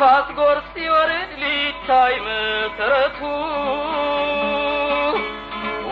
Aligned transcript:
ንፋስ 0.00 0.28
ጎርፍ 0.36 0.66
ሲወርድ 0.74 1.30
ሊታይ 1.40 2.12
መሰረቱ 2.26 3.20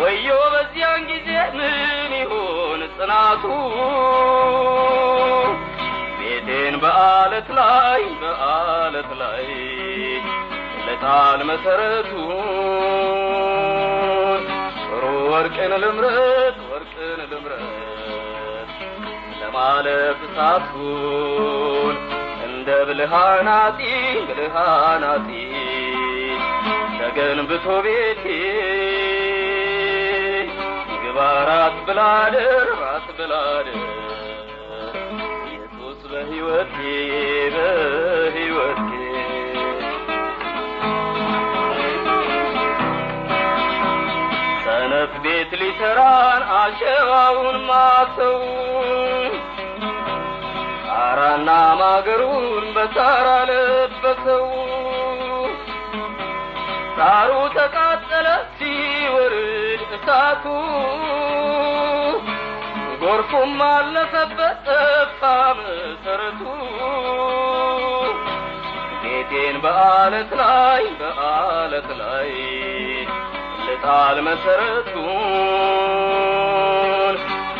ወዮ 0.01 0.29
በዚያን 0.52 1.01
ጊዜ 1.09 1.29
ምን 1.56 2.12
ይሆን 2.20 2.82
ጽናቱ? 2.96 3.45
ቤቴን 6.19 6.74
በአለት 6.84 7.48
ላይ 7.59 8.02
በአለት 8.23 9.10
ላይ 9.23 9.46
ለጣል 10.87 11.43
መሰረቱ። 11.51 12.13
ጥሩ 14.82 15.02
ወርቅን 15.32 15.74
ልምረት 15.85 16.59
ወርቅን 16.70 17.23
ልምረት 17.32 18.70
ለማለፍ 19.41 20.20
እሳቱን 20.29 21.96
እንደ 22.69 22.79
ብልሃናጢ 22.89 23.81
ብልሃናጢ 24.29 25.29
ተገንብቶ 26.99 27.67
ቤቴ። 27.85 28.25
ግባ 31.03 31.19
ራት 31.49 31.77
ብላድር 31.87 32.67
ራት 32.81 33.07
ብላድር 33.19 33.79
ኢየሱስ 35.47 36.01
በሕይወቴ 36.13 36.75
በሕይወቴ። 37.55 38.91
ሰነፍ 44.65 45.13
ቤት 45.25 45.53
ሊሰራን 45.61 46.43
አሸዋውን 46.57 47.59
ማሰው 47.69 48.39
ጣራና 51.09 51.51
ማገሩን 51.79 52.45
በሳር 52.76 53.26
አለበሰው 53.32 54.46
ሳሩ 56.96 57.32
ተቃጠለ 57.57 58.26
ሲወርድ 58.57 59.35
እሳቱ። 59.96 60.45
ጎርፉም 63.02 63.60
አለፈበት 63.66 64.66
ጠፋ 64.69 65.22
መሰረቱ። 65.59 66.43
ቤቴን 69.03 69.59
በአለት 69.65 70.32
ላይ 70.43 70.84
በአለት 71.00 71.88
ላይ 72.02 72.31
ልጣል 73.66 74.19
መሰረቱን። 74.28 75.14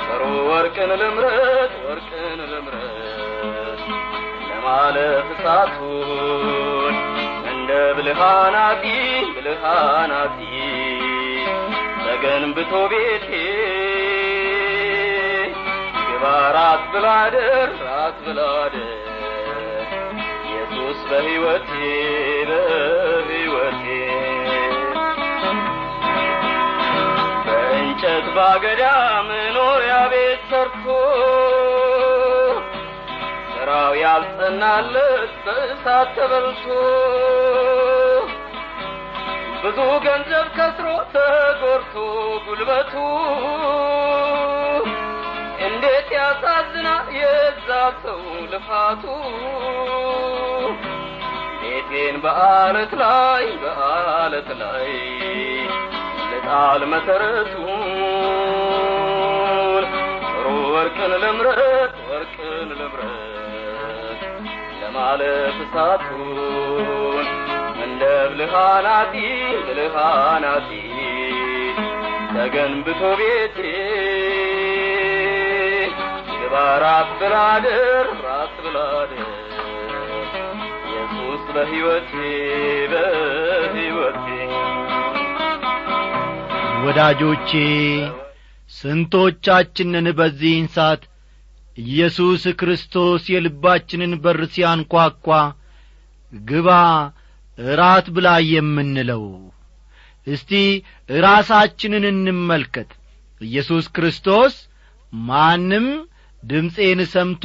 ጥሩ 0.07 0.21
ወርቅን 0.51 0.93
ልምረት 1.01 1.75
ወርቅን 1.87 2.26
ለማለፍ 4.69 5.27
እሳቱን 5.33 6.95
እንደ 7.51 7.71
ብልሃናቲ 7.97 8.85
ብልሃናቲ 9.35 10.39
ተገንብቶ 12.01 12.73
ቤቴ 12.93 13.29
ግባ 16.09 16.25
ራት 16.57 16.83
ብላደር 16.93 17.71
ራት 17.85 18.17
ብላደር 18.25 18.75
ኢየሱስ 20.47 20.99
በሕይወቴ 21.11 21.71
በሕይወቴ 22.49 23.85
በእንጨት 27.47 28.27
ባገዳ 28.37 28.83
መኖሪያ 29.31 29.97
ቤት 30.13 30.43
ሰርቶ 30.51 30.85
ስራው 33.79 33.95
ያልጸናለት 34.01 35.33
በእሳት 35.47 36.09
ተበልቶ 36.17 36.67
ብዙ 39.63 39.79
ገንዘብ 40.05 40.47
ከስሮ 40.57 40.87
ተጎርቶ 41.15 41.95
ጉልበቱ። 42.47 42.93
እንዴት 45.67 46.09
ያሳዝና 46.17 46.89
የዛ 47.19 47.69
ሰው 48.05 48.23
ልፋቱ። 48.53 49.05
ቤቴን 51.61 52.17
በአለት 52.25 52.95
ላይ 53.03 53.47
በአለት 53.65 54.51
ላይ 54.63 54.91
ልጣል 56.31 56.85
መሰረቱን 56.93 57.71
ጥሩ 60.27 60.47
ወርቅን 60.75 61.15
ልምረት 61.25 61.97
ወርቅን 62.09 62.71
ልምረት 62.73 63.26
ለማለፍ 64.99 65.57
እሳቱን 65.63 67.27
እንደ 67.85 68.03
ብልሃናቲ 68.31 69.15
ብልሃናቲ 69.67 70.71
ተገንብቶ 72.33 73.01
ቤቴ። 73.21 73.59
ግባ 76.33 76.55
ራት 76.85 77.11
ብላድር 77.21 78.07
ራት 78.27 78.55
ብላድር 78.65 79.29
ኢየሱስ 80.87 81.43
በሕይወቴ 81.55 82.13
በሕይወቴ። 82.93 84.27
ወዳጆቼ 86.85 87.51
ስንቶቻችንን 88.71 90.09
በዚህን 90.19 90.67
ሰዓት 90.77 91.03
ኢየሱስ 91.77 92.43
ክርስቶስ 92.61 93.23
የልባችንን 93.33 94.13
በር 94.23 94.41
ሲያንኳኳ 94.53 95.27
ግባ 96.33 96.69
እራት 97.59 98.07
ብላ 98.15 98.29
የምንለው። 98.51 99.25
እስቲ 100.27 100.53
ራሳችንን 101.21 102.05
እንመልከት። 102.11 102.91
ኢየሱስ 103.41 103.87
ክርስቶስ 103.97 104.55
ማንም 105.13 105.87
ድምፄን 106.43 107.01
ሰምቶ 107.13 107.45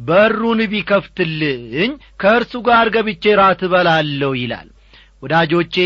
በሩን 0.00 0.60
ቢከፍትልኝ 0.72 1.90
ከእርሱ 2.20 2.52
ጋር 2.68 2.86
ገብቼ 2.94 3.24
ራት 3.40 3.62
እበላለሁ 3.66 4.32
ይላል። 4.40 4.68
ወዳጆቼ 5.22 5.76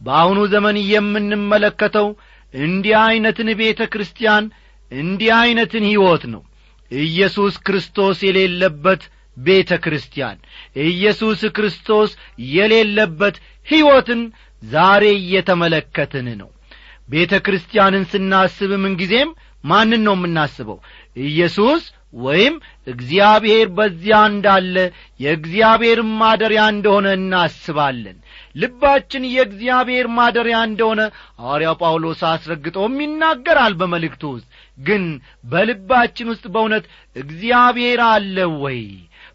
በአሁኑ 0.00 0.40
ዘመን 0.52 0.76
የምንመለከተው 0.90 2.08
እንዲህ 2.54 2.94
ዐይነትን 3.00 3.48
ቤተ 3.60 3.80
ክርስቲያን 3.92 4.44
እንዲህ 4.92 5.30
ዐይነትን 5.38 5.84
ሕይወት 5.88 6.22
ነው 6.34 6.42
ኢየሱስ 6.90 7.54
ክርስቶስ 7.66 8.18
የሌለበት 8.26 9.02
ቤተ 9.36 9.72
ክርስቲያን 9.84 10.38
ኢየሱስ 10.86 11.40
ክርስቶስ 11.56 12.10
የሌለበት 12.52 13.36
ሕይወትን 13.66 14.22
ዛሬ 14.62 15.04
እየተመለከትን 15.18 16.28
ነው። 16.40 16.48
ቤተ 17.08 17.34
ክርስቲያንን 17.46 18.04
ስናስብ 18.12 18.70
ምንጊዜም 18.82 19.30
ማንን 19.64 20.02
ነው 20.06 20.14
የምናስበው? 20.18 20.78
ኢየሱስ 21.26 21.84
ወይም 22.20 22.54
እግዚአብሔር 22.86 23.66
በዚያ 23.76 24.18
እንዳለ 24.30 24.76
የእግዚአብሔር 25.20 25.98
ማደሪያ 26.20 26.62
እንደሆነ 26.74 27.06
እናስባለን 27.18 28.18
ልባችን 28.58 29.24
የእግዚአብሔር 29.30 30.06
ማደሪያ 30.16 30.58
እንደሆነ 30.68 31.00
ሐዋርያው 31.40 31.76
ጳውሎስ 31.82 32.20
አስረግጦም 32.30 32.94
ይናገራል 33.02 33.74
በመልእክቱ 33.80 34.22
ውስጥ። 34.32 34.48
ግን 34.78 35.04
በልባችን 35.44 36.30
ውስጥ 36.32 36.44
በእውነት 36.54 36.84
እግዚአብሔር 37.16 38.00
አለ 38.08 38.36
ወይ? 38.62 38.80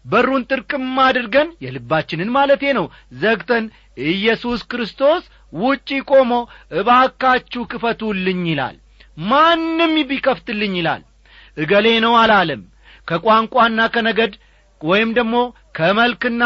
በሩን 0.04 0.42
ጥርቅም 0.50 0.86
አድርገን 1.04 1.48
የልባችንን 1.64 2.30
ማለቴ 2.34 2.62
ነው 2.78 2.86
ዘግተን 3.20 3.64
ኢየሱስ 4.08 4.60
ክርስቶስ 4.70 5.22
ውጪ 5.52 5.88
ቆሞ 6.10 6.32
እባካችሁ 6.78 7.62
ክፈቱልኝ 7.72 8.42
ይላል። 8.50 8.76
ማንም 9.24 9.92
ቢከፍትልኝ 10.08 10.74
ይላል። 10.78 11.02
እገሌ 11.56 11.88
ነው 12.04 12.14
አላለም። 12.20 12.62
ከቋንቋና 13.08 13.80
ከነገድ 13.94 14.32
ወይም 14.80 15.10
ደግሞ 15.18 15.36
ከመልክና 15.76 16.42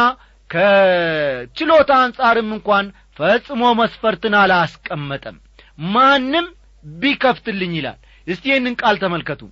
ከችሎታ 0.50 1.90
አንጻርም 2.04 2.50
እንኳን 2.56 2.86
ፈጽሞ 3.18 3.62
መስፈርትን 3.80 4.34
አላስቀመጠም። 4.40 5.36
ማንም 5.92 6.46
ቢከፍትልኝ 6.84 7.72
ይላል። 7.78 7.98
እስቲ 8.26 8.44
ይህንን 8.50 8.74
ቃል 8.80 8.96
ተመልከቱ። 9.02 9.42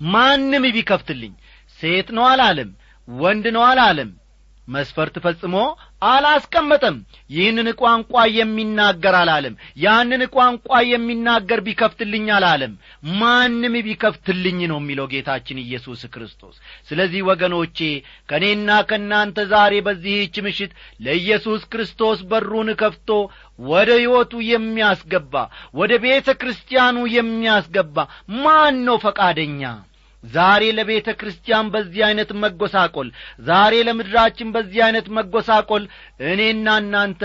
ማንም 0.00 0.64
ቢከፍትልኝ 0.76 1.32
ሴት 1.80 2.08
ነው 2.16 2.24
አላለም 2.30 2.70
ወንድ 3.08 3.46
ነው 3.56 3.62
አላለም 3.68 4.10
መስፈርት 4.68 5.16
ፈጽሞ 5.24 5.54
አላስቀመጠም። 6.08 6.96
ይህንን 7.30 7.68
ቋንቋ 7.80 8.12
የሚናገር 8.34 9.14
አላለም። 9.20 9.54
ያንን 9.82 10.22
ቋንቋ 10.34 10.68
የሚናገር 10.90 11.60
ቢከፍትልኝ 11.66 12.26
አላለም። 12.36 12.72
ማንም 13.20 13.74
ቢከፍትልኝ 13.86 14.60
ነው 14.70 14.78
የሚለው 14.80 15.08
ጌታችን 15.12 15.62
ኢየሱስ 15.64 16.02
ክርስቶስ። 16.14 16.54
ስለዚህ 16.88 17.22
ወገኖቼ 17.30 17.78
ከእኔና 18.28 18.70
ከእናንተ 18.90 19.46
ዛሬ 19.52 19.74
በዚህች 19.86 20.36
ምሽት 20.46 20.72
ለኢየሱስ 21.00 21.64
ክርስቶስ 21.72 22.20
በሩን 22.30 22.70
ከፍቶ 22.80 23.10
ወደ 23.68 23.90
ሕይወቱ 23.98 24.32
የሚያስገባ 24.50 25.34
ወደ 25.76 25.92
ቤተ 26.04 26.28
ክርስቲያኑ 26.40 26.96
የሚያስገባ 27.16 27.96
ማን 28.38 28.76
ነው 28.86 28.98
ፈቃደኛ 29.04 29.62
ዛሬ 30.28 30.62
ለቤተ 30.76 31.08
ክርስቲያን 31.18 31.66
በዚህ 31.72 32.00
ዐይነት 32.06 32.30
መጐሳቆል 32.42 33.08
ዛሬ 33.46 33.74
ለምድራችን 33.88 34.52
በዚህ 34.54 34.80
ዐይነት 34.84 35.06
መጐሳቆል 35.18 35.84
እኔና 36.30 36.76
እናንተ 36.82 37.22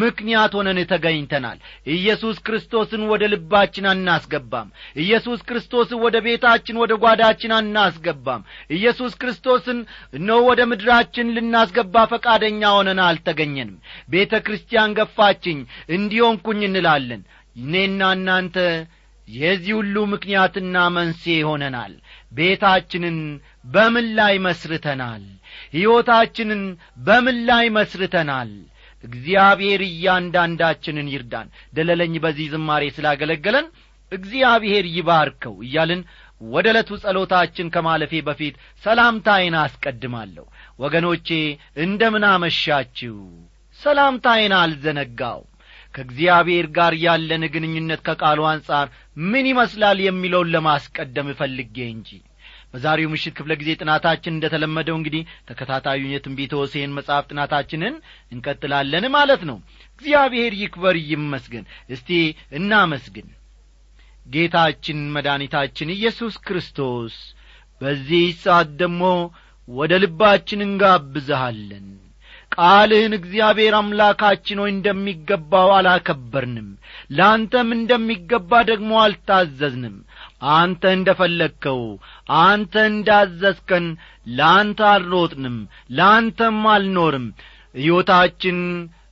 ምክንያት 0.00 0.52
ሆነን 0.58 0.80
ተገኝተናል። 0.92 1.58
ኢየሱስ 1.94 2.36
ክርስቶስን 2.46 3.02
ወደ 3.10 3.22
ልባችን 3.32 3.88
አናስገባም። 3.92 4.68
ኢየሱስ 5.02 5.40
ክርስቶስን 5.48 6.00
ወደ 6.04 6.16
ቤታችን 6.26 6.80
ወደ 6.82 6.92
ጓዳችን 7.02 7.54
አናስገባም። 7.58 8.44
ኢየሱስ 8.76 9.14
ክርስቶስን 9.20 9.80
እነሆ 10.14 10.38
ወደ 10.50 10.60
ምድራችን 10.70 11.34
ልናስገባ 11.36 12.06
ፈቃደኛ 12.12 12.62
ሆነን 12.76 13.02
አልተገኘንም። 13.06 13.76
ቤተ 14.10 14.32
ክርስቲያን 14.46 14.96
ገፋችኝ 14.98 15.60
እንዲሆንኩኝ 15.96 16.62
እንላለን። 16.66 17.22
እኔና 17.60 18.00
እናንተ 18.16 18.56
የዚህ 19.28 19.74
ሁሉ 19.78 19.96
ምክንያትና 20.12 20.76
መንስኤ 20.94 21.34
ሆነናል 21.48 21.92
ቤታችንን 22.32 23.18
በምን 23.66 24.06
ላይ 24.18 24.34
መስርተናል? 24.44 25.22
ሕይወታችንን 25.74 26.62
በምን 27.06 27.38
ላይ 27.48 27.66
መስርተናል? 27.76 28.50
እግዚአብሔር 29.04 29.80
እያንዳንዳችንን 29.88 31.06
ይርዳን። 31.12 31.46
ደለለኝ 31.74 32.14
በዚህ 32.24 32.48
ዝማሬ 32.54 32.82
ስላገለገለን 32.96 33.66
እግዚአብሔር 34.12 34.84
ይባርከው 34.94 35.54
እያልን 35.64 36.00
ወደ 36.46 36.66
ዕለቱ 36.72 36.90
ጸሎታችን 37.02 37.70
ከማለፌ 37.74 38.12
በፊት 38.28 38.54
ሰላምታዬን 38.84 39.56
አስቀድማለሁ። 39.62 40.44
ወገኖቼ 40.78 41.28
እንደምን 41.84 42.24
አመሻችሁ? 42.30 43.16
ሰላምታዬን 43.80 44.54
አልዘነጋው 44.60 45.40
ከእግዚአብሔር 45.94 46.66
ጋር 46.76 46.92
ያለን 47.04 47.44
ግንኙነት 47.54 48.00
ከቃሉ 48.06 48.40
አንጻር 48.50 48.86
ምን 49.26 49.46
ይመስላል 49.50 49.98
የሚለውን 50.04 50.52
ለማስቀደም 50.54 51.30
እፈልጌ 51.32 51.76
እንጂ። 51.90 52.10
በዛሬው 52.72 53.10
ምሽት 53.12 53.32
ክፍለ 53.36 53.52
ጊዜ 53.60 53.70
ጥናታችን 53.80 54.34
እንደ 54.34 54.46
ተለመደው 54.52 54.96
እንግዲህ 54.98 55.22
ተከታታዩን 55.48 56.12
የትንቢተ 56.12 56.52
ሆሴን 56.60 56.94
መጽሐፍ 56.98 57.24
ጥናታችንን 57.30 57.94
እንቀጥላለን 58.32 59.06
ማለት 59.16 59.42
ነው። 59.50 59.56
እግዚአብሔር 59.94 60.54
ይክበር 60.60 60.96
ይመስገን። 61.10 61.64
እስቲ 61.90 62.10
እናመስግን። 62.58 63.28
ጌታችን 64.26 64.98
መድኃኒታችን 65.14 65.94
ኢየሱስ 65.96 66.34
ክርስቶስ 66.46 67.14
በዚህ 67.80 68.26
ሰዓት 68.42 68.70
ደግሞ 68.80 69.02
ወደ 69.68 69.92
ልባችን 70.02 70.60
እንጋብዝሃለን 70.66 71.88
ቃልህን 72.52 73.12
እግዚአብሔር 73.18 73.74
አምላካችን 73.78 74.60
ሆይ 74.62 74.70
እንደሚገባው 74.72 75.68
አላከበርንም። 75.76 76.68
ለአንተም 77.10 77.68
እንደሚገባ 77.76 78.60
ደግሞ 78.70 78.90
አልታዘዝንም። 79.02 79.96
አንተ 80.54 80.82
እንደ 80.96 81.10
ፈለግከው 81.18 81.80
አንተ 82.42 82.74
እንዳዘዝከን 82.90 83.86
ለአንተ 84.32 84.80
አልሮጥንም 84.90 85.56
ለአንተም 85.92 86.60
አልኖርም። 86.74 87.26
ሕይወታችን 87.74 88.58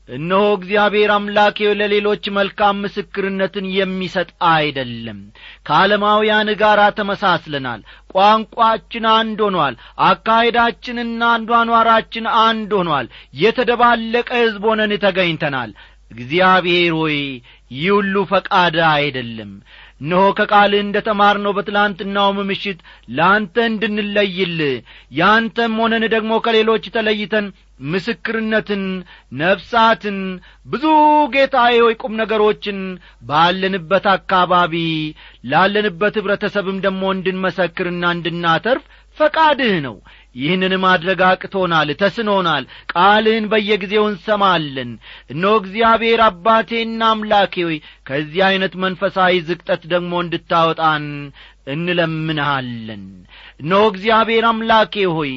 እነሆ 0.09 0.45
እግዚአብሔር 0.57 1.11
አምላኬ 1.15 1.59
ለሌሎች 1.79 2.25
መልካም 2.37 2.81
ምስክርነትን 2.85 3.67
የሚሰጥ 3.75 4.29
አይደለም። 4.51 5.19
ከዓለማውያን 5.67 6.51
ጋር 6.63 6.81
ተመሳስለናል። 6.99 7.81
ቋንቋችን 8.15 9.07
አንድ 9.13 9.41
ሆኗል። 9.47 9.75
አካሄዳችንና 10.09 11.21
አንዷኗራችን 11.35 12.27
አንድ 12.43 12.73
ሆኗል። 12.79 13.09
የተደባለቀ 13.43 14.29
ሕዝብ 14.41 14.65
ሆነን 14.71 14.95
ተገኝተናል። 15.05 15.73
እግዚአብሔር 16.13 16.93
ሆይ 16.99 17.17
ይህ 17.71 17.89
ሁሉ 17.95 18.15
ፈቃድ 18.31 18.77
አይደለም 18.93 19.51
እነሆ 20.01 20.25
ከቃልህ 20.39 20.81
እንደ 20.83 20.99
ተማርነው 21.07 21.53
በትላንትናውም 21.57 22.39
ምሽት 22.51 22.81
ለአንተ 23.17 23.57
እንድንለይልህ 23.71 24.75
ያንተም 25.19 25.75
ሆነን 25.83 26.05
ደግሞ 26.15 26.33
ከሌሎች 26.47 26.85
ተለይተን 26.97 27.47
ምስክርነትን 27.93 28.85
ነፍሳትን 29.41 30.17
ብዙ 30.67 30.85
ጌታዬ 31.35 31.77
ቁም 32.01 32.15
ነገሮችን 32.21 32.79
ባለንበት 33.29 34.07
አካባቢ 34.15 34.75
ላለንበት 35.53 36.17
ኅብረተሰብም 36.21 36.79
ደግሞ 36.87 37.03
እንድንመሰክርና 37.17 38.05
እንድናተርፍ 38.17 38.85
ፈቃድህ 39.19 39.75
ነው 39.85 39.95
ይህንን 40.35 40.73
ማድረግ 40.83 41.21
አቅቶናል 41.27 41.89
ተስኖናል 42.01 42.65
ቃልህን 42.93 43.47
በየጊዜው 43.53 44.05
እንሰማለን። 44.09 44.91
እነሆ 45.33 45.53
እግዚአብሔር 45.61 46.21
አባቴና 46.27 47.03
አምላኬ 47.13 47.55
ከዚህ 48.09 48.43
ዐይነት 48.49 48.75
መንፈሳዊ 48.85 49.41
ዝቅጠት 49.49 49.85
ደግሞ 49.93 50.13
እንድታወጣን 50.25 51.07
እንለምንሃለን። 51.75 53.05
እነሆ 53.61 53.83
እግዚአብሔር 53.93 54.45
አምላኬ 54.51 54.95
ሆይ 55.15 55.33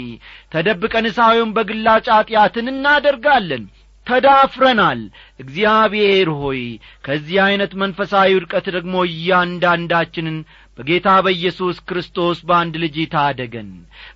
ተደብቀን 0.54 1.08
ሳዩን 1.18 1.52
በግላጭ 1.56 2.06
ኀጢአትን 2.16 2.68
እናደርጋለን 2.74 3.64
ተዳፍረናል 4.08 5.02
እግዚአብሔር 5.42 6.30
ሆይ 6.40 6.62
ከዚህ 7.06 7.38
ዐይነት 7.46 7.74
መንፈሳዊ 7.82 8.36
ውድቀት 8.38 8.68
ደግሞ 8.76 8.96
እያንዳንዳችንን 9.10 10.38
በጌታ 10.78 11.10
በኢየሱስ 11.26 11.78
ክርስቶስ 11.88 12.38
በአንድ 12.48 12.76
ልጅ 12.84 12.96
ታደገን። 13.14 13.70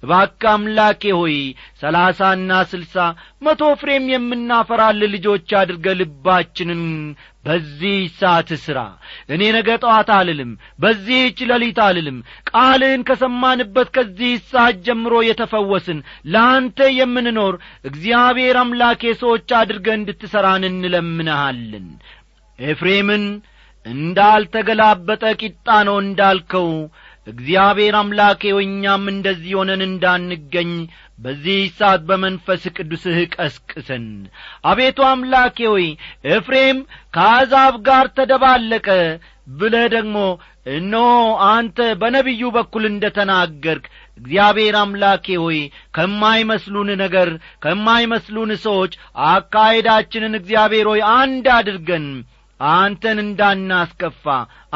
እባክ 0.03 0.43
አምላኬ 0.51 1.01
ሆይ 1.17 1.35
ሰላሳና 1.81 2.51
ስልሳ 2.71 2.95
መቶ 3.45 3.61
ፍሬም 3.81 4.05
የምናፈራል 4.13 5.01
ልጆች 5.13 5.49
አድርገ 5.59 5.95
ልባችንን 5.99 6.83
በዚህ 7.45 7.97
ሰዓት 8.19 8.49
ሥራ 8.63 8.79
እኔ 9.29 9.41
ነገ 9.55 9.69
ጠዋት 9.83 10.09
አልልም 10.15 10.51
በዚህች 10.79 11.39
ሌሊት 11.51 11.79
አልልም። 11.85 12.17
ቃልህን 12.49 13.01
ከሰማንበት 13.09 13.89
ከዚህ 13.95 14.33
ሰዓት 14.49 14.77
ጀምሮ 14.87 15.13
የተፈወስን 15.27 15.99
ለአንተ 16.33 16.87
የምንኖር 16.97 17.55
እግዚአብሔር 17.89 18.57
አምላኬ 18.61 19.13
ሰዎች 19.21 19.51
አድርገ 19.59 19.87
እንድትሠራን 19.99 20.65
እንለምንሃለን 21.17 21.87
ኤፍሬምን 22.59 23.23
እንዳልተገላበጠ 23.85 25.23
ቂጣ 25.41 25.67
ነው 25.87 25.97
እንዳልከው። 26.03 26.69
እግዚአብሔር 27.27 27.95
አምላኬ 27.99 28.41
እኛም 28.63 29.03
እንደዚህ 29.11 29.53
ሆነን 29.59 29.81
እንዳንገኝ 29.87 30.71
በዚህ 31.19 31.59
ሰዓት 31.77 32.01
በመንፈስ 32.09 32.63
ቅዱስህ 32.75 33.17
ቀስቅሰን። 33.35 34.05
አቤቱ 34.69 34.99
አምላኬ 35.09 35.57
ሆይ 35.71 35.85
ኤፍሬም 36.33 36.79
ከአሕዛብ 37.15 37.75
ጋር 37.87 38.07
ተደባለቀ 38.17 38.87
ብለህ 39.53 39.85
ደግሞ 39.95 40.17
እነሆ 40.73 41.07
አንተ 41.49 41.79
በነቢዩ 42.01 42.43
በኩል 42.55 42.83
እንደ 42.91 43.05
ተናገርክ 43.17 43.85
እግዚአብሔር 44.17 44.75
አምላኬ 44.79 45.25
ሆይ 45.41 45.59
ከማይመስሉን 45.95 46.89
ነገር 47.01 47.29
ከማይመስሉን 47.65 48.51
ሰዎች 48.65 48.93
አካሄዳችንን 49.29 50.35
እግዚአብሔር 50.39 50.87
ሆይ 50.91 51.01
አንድ 51.15 51.47
አድርገን። 51.55 52.07
አንተን 52.59 53.17
እንዳናስከፋ 53.23 54.25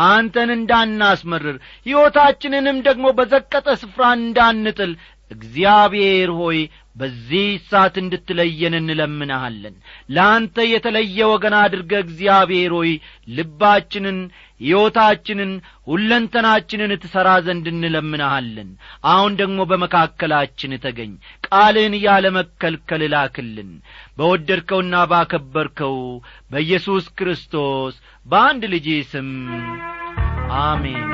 አንተን 0.08 0.50
እንዳናስመርር 0.56 1.56
ሕይወታችንንም 1.86 2.78
ደግሞ 2.88 3.06
በዘቀጠ 3.18 3.68
ስፍራ 3.84 4.04
እንዳንጥል 4.18 4.92
እግዚአብሔር 5.32 6.30
ሆይ 6.40 6.60
በዚህ 7.00 7.48
ሰዓት 7.68 7.96
እንድትለየን 8.02 8.74
እንለምንሃለን። 8.80 9.76
ለአንተ 10.10 10.66
የተለየ 10.70 11.20
ወገን 11.32 11.56
አድርገ 11.60 11.92
እግዚአብሔር 12.04 12.74
ሆይ 12.78 12.92
ልባችንን 13.36 14.18
ሕይወታችንን 14.62 15.52
ሁለንተናችንን 15.90 16.94
ትሠራ 17.04 17.30
ዘንድ 17.46 17.66
እንለምንሃለን። 17.74 18.70
አሁን 19.08 19.34
ደግሞ 19.42 19.60
በመካከላችን 19.70 20.74
ተገኝ 20.86 21.14
ቃልን 21.48 21.96
ያለ 22.06 22.26
መከልከል 22.38 23.04
ላክልን። 23.14 23.72
በወደድከውና 24.18 24.96
ባከበርከው 25.12 25.98
በኢየሱስ 26.52 27.08
ክርስቶስ 27.20 27.96
በአንድ 28.26 28.66
ልጅ 28.74 28.90
ስም 29.12 29.30
አሜን 30.64 31.08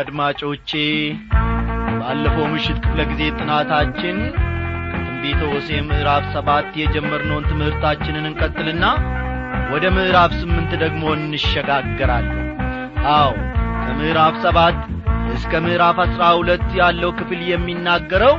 አድማጮቼ 0.00 0.70
ባለፈው 2.00 2.46
ምሽት 2.52 2.78
ክፍለ 2.84 3.00
ጊዜ 3.10 3.22
ጥናታችን 3.38 4.16
ከትንቢተ 4.90 5.40
ሆሴዕ 5.52 5.80
ምዕራፍ 5.88 6.24
ሰባት 6.34 6.68
የጀመርነውን 6.80 7.48
ትምህርታችንን 7.50 8.28
እንቀጥልና 8.30 8.84
ወደ 9.72 9.84
ምዕራፍ 9.96 10.32
ስምንት 10.40 10.72
ደግሞ 10.82 11.02
እንሸጋገራለን። 11.16 12.44
አዎ 13.14 13.32
ከምዕራፍ 13.84 14.36
ሰባት 14.44 14.78
እስከ 15.34 15.60
ምዕራፍ 15.64 15.98
አሥራ 16.04 16.24
ሁለት 16.38 16.68
ያለው 16.80 17.10
ክፍል 17.18 17.40
የሚናገረው 17.50 18.36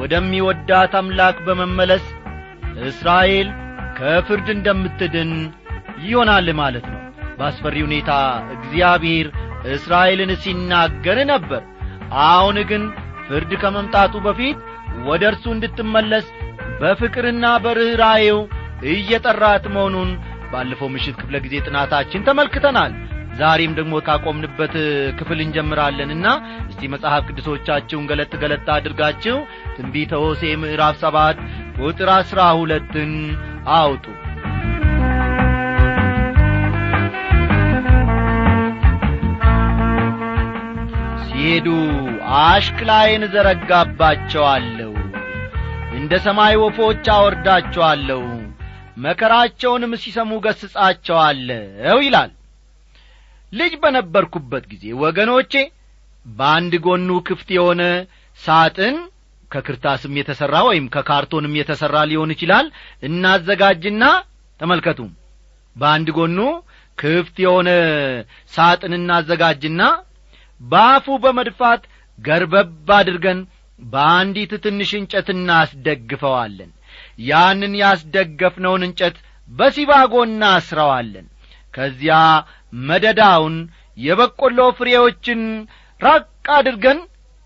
ወደሚወዳት 0.00 0.94
አምላክ 1.00 1.36
በመመለስ 1.46 2.04
እስራኤል 2.88 3.48
ከፍርድ 3.98 4.48
እንደምትድን 4.54 5.30
ይሆናል 6.06 6.48
ማለት 6.60 6.86
ነው። 6.92 7.00
በአስፈሪ 7.38 7.76
ሁኔታ 7.86 8.10
እግዚአብሔር 8.56 9.26
እስራኤልን 9.74 10.32
ሲናገር 10.42 11.18
ነበር። 11.32 11.62
አሁን 12.26 12.56
ግን 12.70 12.82
ፍርድ 13.26 13.52
ከመምጣቱ 13.62 14.14
በፊት 14.26 14.58
ወደ 15.06 15.22
እርሱ 15.30 15.44
እንድትመለስ 15.54 16.26
በፍቅርና 16.80 17.44
በርኅራዬው 17.64 18.38
እየጠራት 18.92 19.64
መሆኑን 19.74 20.10
ባለፈው 20.52 20.88
ምሽት 20.94 21.14
ክፍለ 21.20 21.36
ጊዜ 21.44 21.54
ጥናታችን 21.66 22.24
ተመልክተናል። 22.28 22.92
ዛሬም 23.40 23.72
ደግሞ 23.78 23.94
ካቆምንበት 24.06 24.74
ክፍል 25.18 25.38
እንጀምራለንና 25.44 26.26
እስቲ 26.70 26.88
መጽሐፍ 26.92 27.24
ቅዱሶቻችሁን 27.28 28.06
ገለጥ 28.10 28.32
ገለጥ 28.42 28.66
አድርጋችሁ 28.76 29.36
ትንቢተ 29.76 30.12
ሆሴ 30.22 30.42
ምዕራፍ 30.62 30.96
ሰባት 31.02 31.38
ቁጥር 31.80 32.10
አሥራ 32.14 32.40
ሁለትን 32.60 33.12
አውጡ 33.76 34.04
ሲሄዱ 41.56 41.68
አሽክላዬን 42.38 43.22
እዘረጋባቸዋለሁ። 43.32 44.90
እንደ 45.98 46.12
ሰማይ 46.24 46.54
ወፎች 46.62 47.04
አወርዳቸዋለሁ 47.14 48.20
መከራቸውንም 49.04 49.92
ሲሰሙ 50.02 50.30
እገስጻቸዋለሁ 50.44 51.96
ይላል። 52.04 52.30
ልጅ 53.52 53.72
በነበርኩበት 53.82 54.64
ጊዜ 54.72 54.84
ወገኖቼ 55.02 55.52
በአንድ 56.26 56.74
ጎኑ 56.86 57.08
ክፍት 57.28 57.50
የሆነ 57.56 57.82
ሳጥን 58.40 58.98
ከክርታስም 59.50 60.18
የተሠራ 60.20 60.56
ወይም 60.68 60.88
ከካርቶንም 60.94 61.56
የተሠራ 61.60 62.02
ሊሆን 62.10 62.34
ይችላል። 62.36 62.68
እናዘጋጅና 63.08 64.04
ተመልከቱ 64.60 65.00
በአንድ 65.76 66.10
ጎኑ 66.18 66.38
ክፍት 66.98 67.38
የሆነ 67.44 67.70
ሳጥን 68.52 68.94
እናዘጋጅና 68.98 69.80
በአፉ 70.60 71.16
በመድፋት 71.24 71.82
ገርበብ 72.18 72.70
አድርገን 72.96 73.40
በአንዲት 73.86 74.52
ትንሽ 74.64 74.90
እንጨት 74.98 75.28
እናስደግፈዋለን። 75.34 76.70
ያንን 77.26 77.72
ያስደገፍነውን 77.82 78.84
እንጨት 78.86 79.16
በሲባጎ 79.48 80.14
እናስረዋለን። 80.28 81.26
ከዚያ 81.74 82.14
መደዳውን 82.86 83.56
የበቆሎ 83.98 84.60
ፍሬዎችን 84.78 85.42
ራቅ 86.00 86.24
አድርገን 86.56 86.98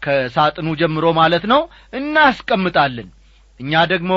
ከሳጥኑ 0.02 0.68
ጀምሮ 0.80 1.06
ማለት 1.18 1.44
ነው 1.52 1.60
እናስቀምጣለን። 2.00 3.08
እኛ 3.60 3.82
ደግሞ 3.92 4.12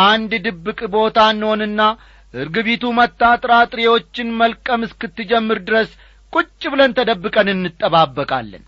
አንድ 0.00 0.32
ድብቅ 0.46 0.80
ቦታ 0.94 1.18
እንሆንና 1.34 1.80
እርግቢቱ 2.34 2.84
መታ 2.98 3.22
ጥራጥሬዎችን 3.42 4.28
መልቀም 4.40 4.84
እስክትጀምር 4.86 5.58
ድረስ 5.68 5.90
ቁጭ 6.34 6.62
ብለን 6.72 6.94
ተደብቀን 6.98 7.48
እንጠባበቃለን። 7.52 8.64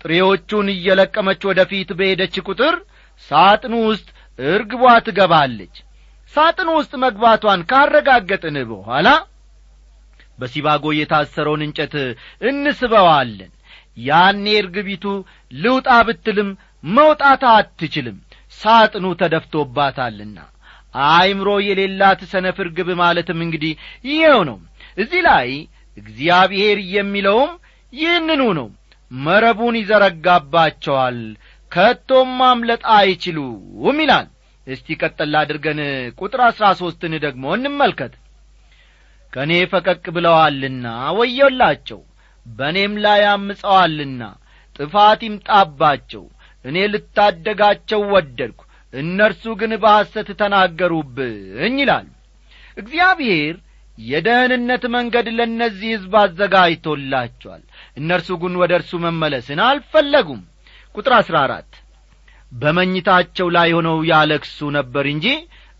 ጥሬዎቹን 0.00 0.68
እየለቀመች 0.74 1.42
ወደ 1.48 1.60
ፊት 1.70 1.90
በሄደች 1.98 2.36
ቁጥር 2.46 2.74
ሳጥኑ 3.22 3.74
ውስጥ 3.90 4.08
እርግቧ 4.38 4.84
ትገባለች። 5.06 5.74
ሳጥኑ 6.34 6.68
ውስጥ 6.78 6.92
መግባቷን 7.02 7.60
ካረጋገጥን 7.70 8.56
በኋላ 8.70 9.08
በሲባጎ 10.38 10.84
የታሰረውን 10.94 11.62
እንጨት 11.66 11.94
እንስበዋለን። 12.50 13.50
ያኔ 14.00 14.44
እርግቢቱ 14.60 15.04
ልውጣ 15.54 15.88
ብትልም 16.08 16.50
መውጣት 16.90 17.42
አትችልም። 17.52 18.16
ሳጥኑ 18.60 19.04
ተደፍቶባታልና 19.20 20.38
አይምሮ 21.10 21.50
የሌላት 21.66 22.20
ሰነፍ 22.32 22.56
እርግብ 22.64 22.88
ማለትም 23.00 23.38
እንግዲህ 23.44 23.72
ይኸው 24.08 24.40
ነው። 24.48 24.58
እዚህ 24.96 25.20
ላይ 25.28 25.48
እግዚአብሔር 25.96 26.78
የሚለውም 26.94 27.50
ይህንኑ 27.92 28.42
ነው። 28.58 28.68
መረቡን 29.10 29.74
ይዘረጋባቸዋል 29.80 31.18
ከቶም 31.72 32.30
ማምለጥ 32.40 32.82
አይችሉም 32.96 33.98
ይላል። 34.02 34.28
እስቲ 34.66 34.96
ቀጠል 35.00 35.32
አድርገን 35.40 35.80
ቁጥር 36.20 36.40
አሥራ 36.46 36.64
ሦስትን 36.80 37.14
ደግሞ 37.24 37.44
እንመልከት። 37.56 38.12
ከእኔ 39.32 39.52
ፈቀቅ 39.72 40.04
ብለዋልና 40.16 40.86
ወዮላቸው 41.18 42.00
በእኔም 42.46 42.94
ላይ 43.04 43.22
አምፀዋልና 43.32 44.22
ጥፋት 44.76 45.20
ይምጣባቸው። 45.26 46.24
እኔ 46.64 46.76
ልታደጋቸው 46.92 48.00
ወደድኩ 48.14 48.60
እነርሱ 48.92 49.44
ግን 49.60 49.72
በሐሰት 49.82 50.28
ተናገሩብኝ 50.40 51.76
ይላል። 51.82 52.08
እግዚአብሔር 52.76 53.54
የደህንነት 53.98 54.84
መንገድ 54.94 55.26
ለእነዚህ 55.36 55.90
ሕዝብ 55.94 56.14
አዘጋጅቶላቸዋል። 56.20 57.62
እነርሱ 57.96 58.28
ግን 58.42 58.54
ወደ 58.62 58.72
እርሱ 58.78 58.92
መመለስን 59.04 59.60
አልፈለጉም። 59.66 60.40
ቁጥር 60.94 61.12
አሥራ 61.18 61.36
አራት 61.46 61.72
በመኝታቸው 62.52 63.46
ላይ 63.56 63.68
ሆነው 63.76 63.98
ያለክሱ 64.10 64.58
ነበር 64.76 65.04
እንጂ 65.12 65.26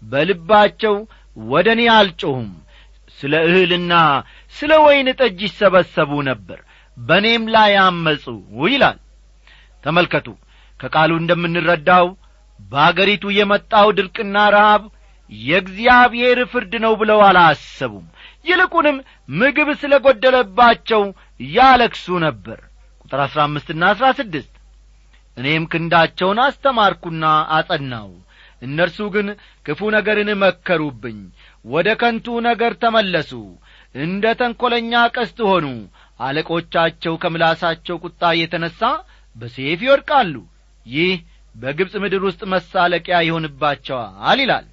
በልባቸው 0.02 0.94
ወደ 1.46 1.68
እኔ 1.76 1.82
አልጮኹም 1.96 2.50
ስለ 3.18 3.34
እህልና 3.48 3.92
ስለ 4.54 4.72
ወይን 4.84 5.08
ጠጅ 5.20 5.40
ይሰበሰቡ 5.46 6.12
ነበር 6.30 6.60
በእኔም 6.96 7.44
ላይ 7.54 7.72
አመፁ 7.82 8.24
ይላል። 8.66 8.98
ተመልከቱ 9.84 10.26
ከቃሉ 10.80 11.12
እንደምንረዳው 11.20 12.06
በአገሪቱ 12.60 13.24
የመጣው 13.36 13.88
ድርቅና 13.98 14.36
ረሃብ 14.54 14.82
የእግዚአብሔር 15.44 16.38
ፍርድ 16.52 16.72
ነው 16.84 16.92
ብለው 17.00 17.20
አላሰቡም። 17.26 18.06
ይልቁንም 18.46 18.96
ምግብ 19.34 19.68
ስለ 19.80 19.92
ጐደለባቸው 20.04 21.02
ያለክሱ 21.40 22.06
ነበር። 22.24 22.58
ቁጥር 23.04 23.20
አሥራ 23.24 23.40
አምስትና 23.48 23.82
አሥራ 23.92 24.06
ስድስት 24.18 24.52
እኔም 25.36 25.64
ክንዳቸውን 25.72 26.38
አስተማርኩና 26.44 27.24
አጸናው 27.56 28.10
እነርሱ 28.62 28.98
ግን 29.14 29.28
ክፉ 29.66 29.80
ነገርን 29.94 30.30
መከሩብኝ 30.42 31.18
ወደ 31.64 31.88
ከንቱ 32.00 32.26
ነገር 32.46 32.72
ተመለሱ 32.82 33.32
እንደ 33.94 34.24
ተንኰለኛ 34.40 34.92
ቀስት 35.16 35.38
ሆኑ። 35.48 35.66
አለቆቻቸው 36.20 37.14
ከምላሳቸው 37.22 37.96
ቁጣ 38.04 38.22
የተነሣ 38.40 38.80
በሴፍ 39.36 39.80
ይወድቃሉ። 39.86 40.34
ይህ 40.86 41.14
በግብፅ 41.54 41.94
ምድር 42.02 42.22
ውስጥ 42.28 42.42
መሳለቂያ 42.52 43.16
ይሆንባቸዋል 43.26 44.38
ይላል 44.42 44.66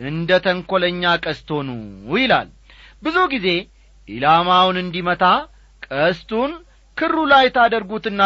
እንደ 0.00 0.30
ተንኰለኛ 0.44 1.02
ቀስት 1.24 1.48
ሆኑ 1.56 1.68
ይላል። 2.16 2.48
ብዙ 3.02 3.16
ጊዜ 3.34 3.48
ኢላማውን 4.08 4.76
እንዲመታ 4.82 5.24
ቀስቱን 5.86 6.52
ክሩ 6.98 7.16
ላይ 7.32 7.46
ታደርጉትና 7.56 8.22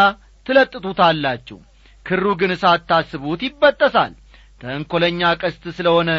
ትለጥጡታላችሁ። 0.46 1.58
ክሩ 2.06 2.24
ግን 2.40 2.52
ሳታስቡት 2.62 3.40
ይበጠሳል። 3.46 4.12
ተንኰለኛ 4.60 5.20
ቀስት 5.42 5.64
ስለሆነ 5.76 6.10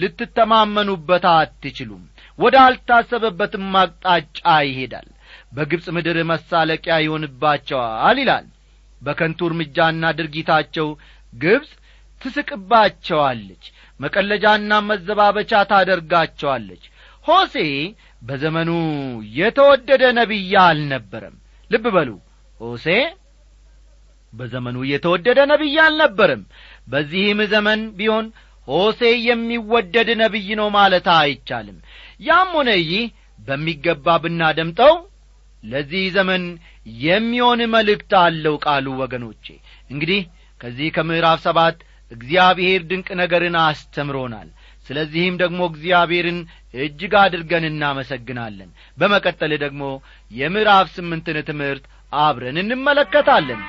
ልትተማመኑበት 0.00 1.24
አትችሉም። 1.32 2.02
ወደ 2.38 2.54
አልታሰበበትም 2.66 3.74
አቅጣጫ 3.80 4.38
ይሄዳል። 4.68 5.08
በግብፅ 5.56 5.86
ምድር 5.96 6.18
መሳለቂያ 6.30 6.94
ይሆንባቸዋል 7.04 8.18
ይላል። 8.22 8.46
በከንቱ 9.02 9.40
እርምጃና 9.48 10.04
ድርጊታቸው 10.18 10.88
ግብፅ 11.36 11.70
ትስቅባቸዋለች 12.20 13.64
መቀለጃና 14.00 14.72
መዘባበቻ 14.88 15.52
ታደርጋቸዋለች። 15.70 16.84
ሆሴ 17.26 17.56
በዘመኑ 18.22 18.70
የተወደደ 19.38 20.04
ነቢይ 20.18 20.54
አልነበረም። 20.64 21.36
ልብ 21.70 21.84
በሉ። 21.94 22.10
ሆሴ 22.60 22.86
በዘመኑ 24.32 24.76
የተወደደ 24.90 25.40
ነቢይ 25.52 25.76
አልነበረም። 25.84 26.42
በዚህም 26.88 27.40
ዘመን 27.52 27.80
ቢሆን 27.98 28.26
ሆሴ 28.68 29.00
የሚወደድ 29.28 30.08
ነቢይ 30.22 30.48
ነው 30.60 30.68
ማለት 30.76 31.06
አይቻልም። 31.16 31.78
ያም 32.20 32.50
ሆነ 32.58 32.70
ይህ 32.82 33.04
በሚገባ 33.38 34.06
ብናደምጠው 34.22 34.94
ለዚህ 35.62 36.04
ዘመን 36.16 36.42
የሚሆን 37.04 37.60
መልእክት 37.74 38.12
አለው 38.22 38.54
ቃሉ 38.64 38.86
ወገኖቼ። 39.02 39.46
እንግዲህ 39.90 40.20
ከዚህ 40.60 40.88
ከምዕራፍ 40.96 41.38
ሰባት 41.46 41.76
እግዚአብሔር 42.14 42.82
ድንቅ 42.90 43.08
ነገርን 43.20 43.56
አስተምሮናል። 43.62 44.48
ስለዚህም 44.86 45.36
ደግሞ 45.42 45.60
እግዚአብሔርን 45.70 46.38
እጅግ 46.78 47.14
አድርገን 47.22 47.64
እናመሰግናለን። 47.70 48.70
በመቀጠል 48.98 49.52
ደግሞ 49.64 49.82
የምዕራፍ 50.30 50.88
ስምንትን 50.96 51.38
ትምህርት 51.48 51.86
አብረን 52.18 52.58
እንመለከታለን። 52.62 53.62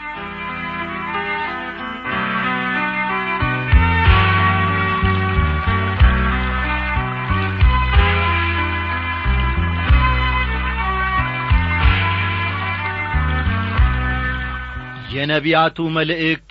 የነቢያቱ 15.16 15.78
መልእክት 15.96 16.50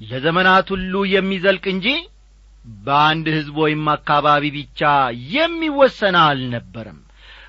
ለዘመናት 0.00 0.66
ሁሉ 0.74 0.94
የሚዘልቅ 1.12 1.64
እንጂ 1.72 1.88
በአንድ 2.84 3.26
ሕዝብ 3.36 3.56
ወይም 3.64 3.84
አካባቢ 3.94 4.44
ብቻ 4.56 4.80
የሚወሰን 5.32 6.16
አልነበረም። 6.22 6.98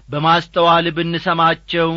በማስተዋል 0.10 0.86
ብንሰማቸው 0.98 1.90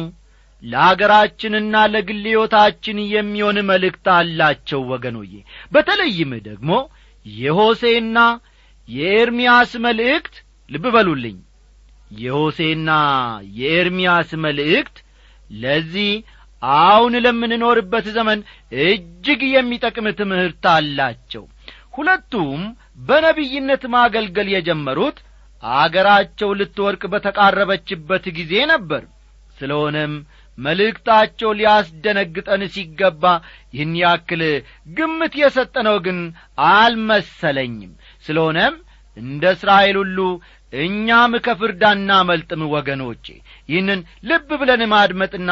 ለአገራችንና 0.62 1.74
ለግል 1.92 2.24
ሕይወታችን 2.26 2.98
የሚሆን 3.12 3.58
መልእክት 3.68 4.06
አላቸው 4.14 4.80
ወገኖዬ። 4.90 5.32
በተለይም 5.72 6.32
ደግሞ 6.48 6.70
የሆሴና 7.26 8.18
የኤርምያስ 8.88 9.72
መልእክት 9.86 10.34
ልብ 10.68 10.84
በሉልኝ። 10.94 11.38
የሆሴና 12.18 12.90
የኤርምያስ 13.58 14.30
መልእክት 14.44 14.96
ለዚህ 15.56 16.10
አሁን 16.62 17.14
ለምንኖርበት 17.24 18.06
ዘመን 18.16 18.40
እጅግ 18.84 19.42
የሚጠቅም 19.50 20.06
ትምህርት 20.18 20.64
አላቸው። 20.72 21.44
ሁለቱም 21.96 22.60
በነቢይነት 23.06 23.82
ማገልገል 23.94 24.48
የጀመሩት 24.52 25.16
አገራቸው 25.62 26.50
ልትወርቅ 26.58 27.02
በተቃረበችበት 27.12 28.26
ጊዜ 28.38 28.52
ነበር። 28.70 29.02
ስለሆነም 29.56 30.12
መልእክታቸው 30.58 31.50
ሊያስደነግጠን 31.58 32.62
ሲገባ 32.74 33.24
ይህን 33.74 33.92
ያክል 34.00 34.42
ግምት 34.96 35.34
የሰጠነው 35.40 35.96
ግን 36.06 36.18
አልመሰለኝም። 36.70 37.92
ስለሆነም 38.24 38.74
እንደ 39.16 39.44
እስራኤል 39.56 39.96
ሁሉ 40.00 40.18
እኛም 40.80 41.32
ከፍርድ 41.46 41.82
አናመልጥም 41.88 42.62
ወገኖቼ 42.74 43.26
ይህንን 43.70 44.00
ልብ 44.28 44.48
ብለን 44.60 44.82
ማድመጥና 44.92 45.50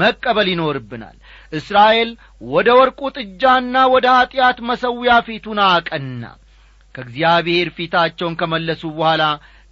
መቀበል 0.00 0.48
ይኖርብናል። 0.52 1.16
እስራኤል 1.52 2.10
ወደ 2.48 2.68
ወርቁ 2.78 3.00
ጥጃና 3.16 3.76
ወደ 3.94 4.06
ኀጢአት 4.16 4.58
መሰዊያ 4.68 5.14
ፊቱን 5.26 5.60
አቀና። 5.66 6.22
ከእግዚአብሔር 6.94 7.68
ፊታቸውን 7.76 8.36
ከመለሱ 8.40 8.82
በኋላ 8.94 9.24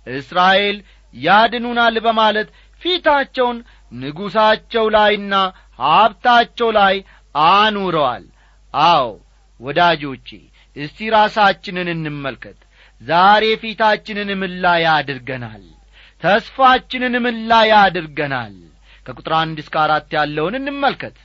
እስራኤል 0.07 0.76
ያድኑናል 1.15 1.97
በማለት 2.05 2.49
ፊታቸውን 2.83 3.59
ንጉሣቸው 3.93 4.87
ላይና 4.95 5.35
ሀብታቸው 5.85 6.69
ላይ 6.79 6.95
አኑረዋል። 7.35 8.25
አዎ 8.75 9.07
ወዳጆቼ 9.61 10.29
እስቲ 10.76 11.09
ራሳችንን 11.15 11.88
እንመልከት። 11.93 12.59
ዛሬ 13.00 13.45
ፊታችንን 13.62 14.31
ምን 14.41 14.53
ላይ 14.65 14.83
አድርገናል 14.93 15.65
ተስፋችንን 16.23 17.14
ምን 17.25 17.37
ላይ 17.50 17.68
አድርገናል 17.78 18.54
ከቁጥር 19.06 19.32
አንድ 19.38 19.58
እስከ 19.62 19.75
አራት 19.82 20.08
ያለውን 20.16 20.54
እንመልከት። 20.58 21.16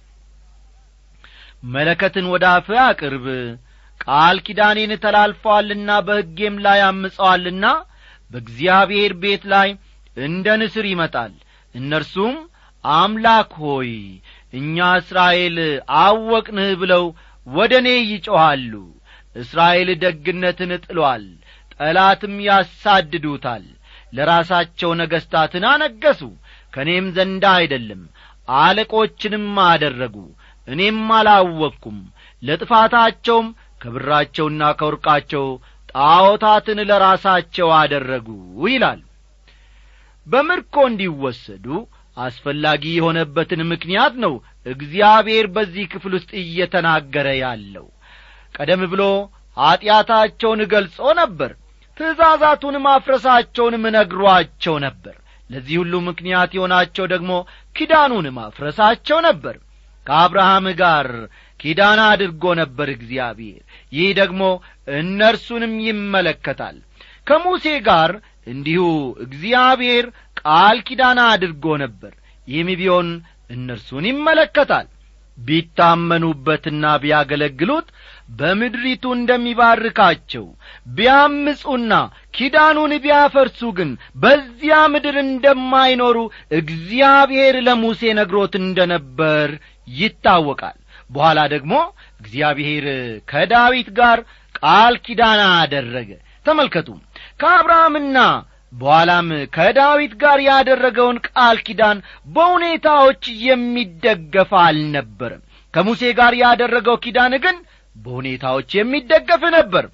መለከትን 1.74 2.26
ወደ 2.34 2.46
አፍህ 2.56 2.80
አቅርብ። 2.86 3.26
ቃል 4.02 4.38
ኪዳኔን 4.46 4.92
ተላልፈዋልና 5.04 5.90
በሕጌም 6.08 6.56
ላይ 6.66 6.80
አምፀዋልና 6.88 7.66
በእግዚአብሔር 8.32 9.12
ቤት 9.24 9.44
ላይ 9.54 9.70
እንደ 10.18 10.48
ንስር 10.62 10.86
ይመጣል። 10.92 11.34
እነርሱም 11.76 12.36
አምላክ 12.84 13.52
ሆይ 13.64 13.92
እኛ 14.54 14.88
እስራኤል 15.02 15.58
አወቅንህ 16.02 16.72
ብለው 16.82 17.04
ወደ 17.48 17.74
እኔ 17.82 17.90
ይጮኻሉ። 18.06 18.74
እስራኤል 19.36 19.90
ደግነትን 20.02 20.72
ጥሎአል 20.84 21.26
ጠላትም 21.76 22.34
ያሳድዱታል 22.48 23.64
ለራሳቸው 24.14 24.92
ነገሥታትን 25.02 25.66
አነገሱ 25.72 26.22
ከእኔም 26.74 27.08
ዘንዳ 27.16 27.46
አይደለም 27.60 28.02
አለቆችንም 28.58 29.46
አደረጉ። 29.66 30.16
እኔም 30.68 31.00
አላወቅኩም። 31.18 32.00
ለጥፋታቸውም 32.44 33.48
ከብራቸውና 33.82 34.64
ከወርቃቸው 34.80 35.46
ጣዖታትን 35.96 36.80
ለራሳቸው 36.90 37.70
አደረጉ 37.80 38.28
ይላል። 38.68 39.02
በምርኮ 40.28 40.76
እንዲወሰዱ 40.90 41.66
አስፈላጊ 42.18 42.84
የሆነበትን 42.94 43.62
ምክንያት 43.72 44.14
ነው 44.24 44.34
እግዚአብሔር 44.66 45.46
በዚህ 45.56 45.86
ክፍል 45.94 46.14
ውስጥ 46.18 46.32
እየተናገረ 46.42 47.28
ያለው። 47.40 47.88
ቀደም 48.56 48.82
ብሎ 48.92 49.04
ኀጢአታቸውን 49.58 50.62
ገልጾ 50.74 50.98
ነበር 51.22 51.52
ትእዛዛቱን 52.02 52.76
ማፍረሳቸውንም 52.86 53.84
ነግሯቸው 53.96 54.76
ነበር። 54.86 55.16
ለዚህ 55.50 55.76
ሁሉ 55.82 55.94
ምክንያት 56.08 56.52
የሆናቸው 56.56 57.06
ደግሞ 57.12 57.32
ኪዳኑን 57.76 58.28
ማፍረሳቸው 58.38 59.18
ነበር። 59.28 59.56
ከአብርሃም 60.08 60.68
ጋር 60.80 61.08
ኪዳን 61.60 62.00
አድርጎ 62.06 62.44
ነበር 62.62 62.88
እግዚአብሔር። 62.96 63.60
ይህ 63.92 64.08
ደግሞ 64.20 64.42
እነርሱንም 64.98 65.74
ይመለከታል። 65.88 66.78
ከሙሴ 67.28 67.66
ጋር 67.88 68.12
እንዲሁ 68.48 68.84
እግዚአብሔር 69.26 70.06
ቃል 70.42 70.80
ኪዳን 70.88 71.20
አድርጎ 71.28 71.66
ነበር። 71.84 72.14
ይህም 72.48 72.72
ቢሆን 72.80 73.10
እነርሱን 73.50 74.06
ይመለከታል። 74.12 74.88
ቢታመኑበትና 75.38 76.86
ቢያገለግሉት 77.04 77.88
በምድሪቱ 78.32 79.04
እንደሚባርካቸው 79.18 80.46
ቢያምፁና 80.98 81.94
ኪዳኑን 82.34 82.94
ቢያፈርሱ 83.04 83.62
ግን 83.78 83.90
በዚያ 84.24 84.76
ምድር 84.94 85.18
እንደማይኖሩ 85.24 86.18
እግዚአብሔር 86.62 87.58
ለሙሴ 87.68 88.12
ነግሮት 88.20 88.54
እንደ 88.62 88.80
ነበር 88.94 89.50
ይታወቃል። 89.98 90.78
በኋላ 91.10 91.40
ደግሞ 91.54 91.74
እግዚአብሔር 92.22 92.86
ከዳዊት 93.28 93.90
ጋር 93.98 94.20
ቃል 94.56 94.96
ኪዳን 95.06 95.42
አደረገ። 95.54 96.10
ተመልከቱ 96.46 96.88
ከአብርሃምና 97.42 98.18
በኋላም 98.74 99.28
ከዳዊት 99.56 100.14
ጋር 100.22 100.40
ያደረገውን 100.48 101.18
ቃል 101.28 101.58
ኪዳን 101.68 101.98
በሁኔታዎች 102.36 103.24
የሚደገፍ 103.48 104.52
አልነበርም 104.64 105.42
ከሙሴ 105.74 106.02
ጋር 106.20 106.34
ያደረገው 106.44 106.96
ኪዳን 107.04 107.34
ግን 107.46 107.58
በሁኔታዎች 107.96 108.70
የሚደገፍ 108.78 109.44
ነበር። 109.56 109.86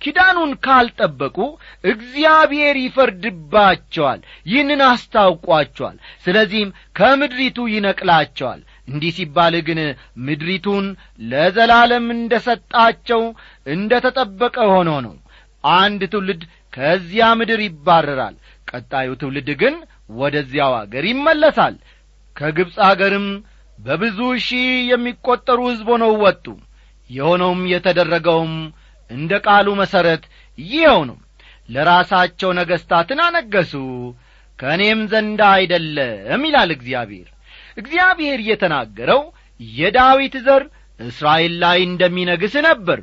ኪዳኑን 0.00 0.52
ካልጠበቁ 0.64 1.36
እግዚአብሔር 1.84 2.76
ይፈርድባቸዋል 2.82 4.20
ይህንን 4.46 4.80
አስታውቋቸዋል። 4.88 5.96
ስለዚህም 6.24 6.70
ከምድሪቱ 6.96 7.58
ይነቅላቸዋል። 7.72 8.60
እንዲህ 8.88 9.12
ሲባል 9.18 9.54
ግን 9.68 9.80
ምድሪቱን 10.26 10.86
ለዘላለም 11.30 12.06
እንደ 12.16 12.32
ሰጣቸው 12.46 13.22
እንደ 13.66 14.00
ተጠበቀ 14.06 14.56
ሆኖ 14.72 14.90
ነው። 15.06 15.14
አንድ 15.74 16.02
ትውልድ 16.12 16.42
ከዚያ 16.72 17.24
ምድር 17.38 17.60
ይባረራል 17.66 18.36
ቀጣዩ 18.68 19.08
ትውልድ 19.20 19.48
ግን 19.60 19.74
ወደዚያው 20.16 20.74
አገር 20.80 21.04
ይመለሳል። 21.10 21.74
ከግብፅ 22.36 22.76
አገርም 22.88 23.26
በብዙ 23.78 24.18
ሺህ 24.46 24.68
የሚቈጠሩ 24.90 25.60
ሕዝብ 25.70 25.88
ሆነው 25.94 26.12
ወጡ 26.24 26.44
የሆነውም 27.12 27.60
የተደረገውም 27.72 28.54
እንደ 29.10 29.32
ቃሉ 29.46 29.68
መሠረት 29.80 30.24
ይኸው 30.58 31.00
ነው። 31.08 31.18
ለራሳቸው 31.68 32.50
ነገሥታትን 32.58 33.20
አነገሱ 33.26 33.72
ከእኔም 34.58 35.00
ዘንዳ 35.12 35.42
አይደለም 35.56 36.42
ይላል 36.48 36.70
እግዚአብሔር። 36.76 37.28
እግዚአብሔር 37.76 38.40
የተናገረው 38.48 39.20
የዳዊት 39.60 40.34
ዘር 40.46 40.62
እስራኤል 41.00 41.54
ላይ 41.62 41.78
እንደሚነግስ 41.88 42.54
ነበር። 42.66 42.98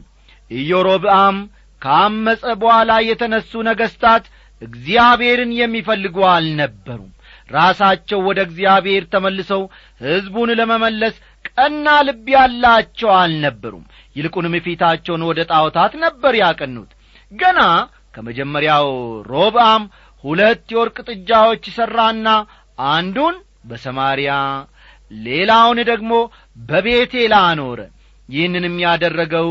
ኢዮሮብአም 0.51 1.37
ካመፀ 1.81 2.43
በኋላ 2.61 2.91
የተነሱ 3.07 3.51
ነገሥታት 3.67 4.25
እግዚአብሔርን 4.61 5.51
የሚፈልጉ 5.59 6.17
አልነበሩም። 6.31 7.11
ራሳቸው 7.49 8.19
ወደ 8.27 8.39
እግዚአብሔር 8.47 9.03
ተመልሰው 9.13 9.61
ሕዝቡን 10.01 10.49
ለመመለስ 10.59 11.15
ቀና 11.59 11.87
ልብ 12.07 12.27
ያላቸው 12.33 13.09
አልነበሩም። 13.17 13.85
ይልቁንም 14.15 14.53
ፊታቸውን 14.65 15.23
ወደ 15.29 15.39
ጣዖታት 15.51 15.93
ነበር 16.03 16.33
ያቀኑት። 16.41 16.91
ገና 17.31 17.59
ከመጀመሪያው 18.15 18.87
ሮብአም 19.31 19.83
ሁለት 20.23 20.63
የወርቅ 20.73 20.97
ጥጃዎች 21.09 21.65
ሠራና 21.75 22.29
አንዱን 22.89 23.35
በሰማርያ 23.65 24.31
ሌላውን 25.21 25.79
ደግሞ 25.89 26.11
በቤቴል 26.61 27.33
አኖረ 27.41 27.79
ይህንንም 28.29 28.75
ያደረገው 28.83 29.49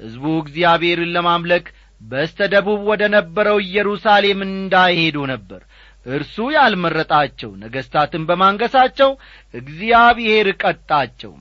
ሕዝቡ 0.00 0.24
እግዚአብሔርን 0.42 1.14
ለማምለክ 1.16 1.66
በስተ 2.00 2.48
ደቡብ 2.52 2.80
ወደ 2.90 3.02
ነበረው 3.14 3.58
ኢየሩሳሌም 3.64 4.40
እንዳይሄዱ 4.46 5.16
ነበር። 5.32 5.60
እርሱ 6.06 6.36
ያልመረጣቸው 6.54 7.50
ነገሥታትን 7.62 8.22
በማንገሳቸው 8.28 9.10
እግዚአብሔር 9.54 10.48
ቀጣቸው 10.62 11.32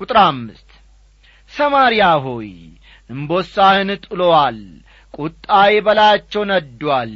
ቁጥር 0.00 0.18
አምስት። 0.24 0.68
ሰማርያ 1.50 2.04
ሆይ 2.24 2.50
እምቦሳህን 3.10 3.90
ጥሎአል 4.04 4.58
ቁጣዬ 5.14 5.72
በላያቸው 5.86 6.42
ነዷል 6.50 7.14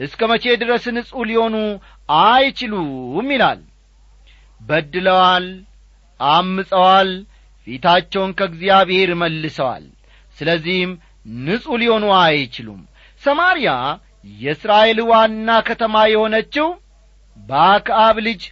እስከ 0.00 0.20
መቼ 0.30 0.44
ድረስ 0.62 0.84
ንጹሕ 0.96 1.22
ሊሆኑ 1.28 1.56
አይችሉም 2.22 3.28
ይላል። 3.34 3.60
በድለዋል 4.60 5.46
አምፀዋል 6.20 7.10
ፊታቸውን 7.66 8.30
ከእግዚአብሔር 8.38 9.10
መልሰዋል 9.22 9.84
ስለዚህም 10.36 10.92
ንጹሕ 11.44 11.76
ሊሆኑ 11.82 12.04
አይችሉም። 12.22 12.82
ሰማርያ 13.22 13.70
የእስራኤል 14.40 14.98
ዋና 15.10 15.48
ከተማ 15.68 15.96
የሆነችው 16.12 16.68
በአክዓብ 17.38 18.16
ልጅ 18.26 18.42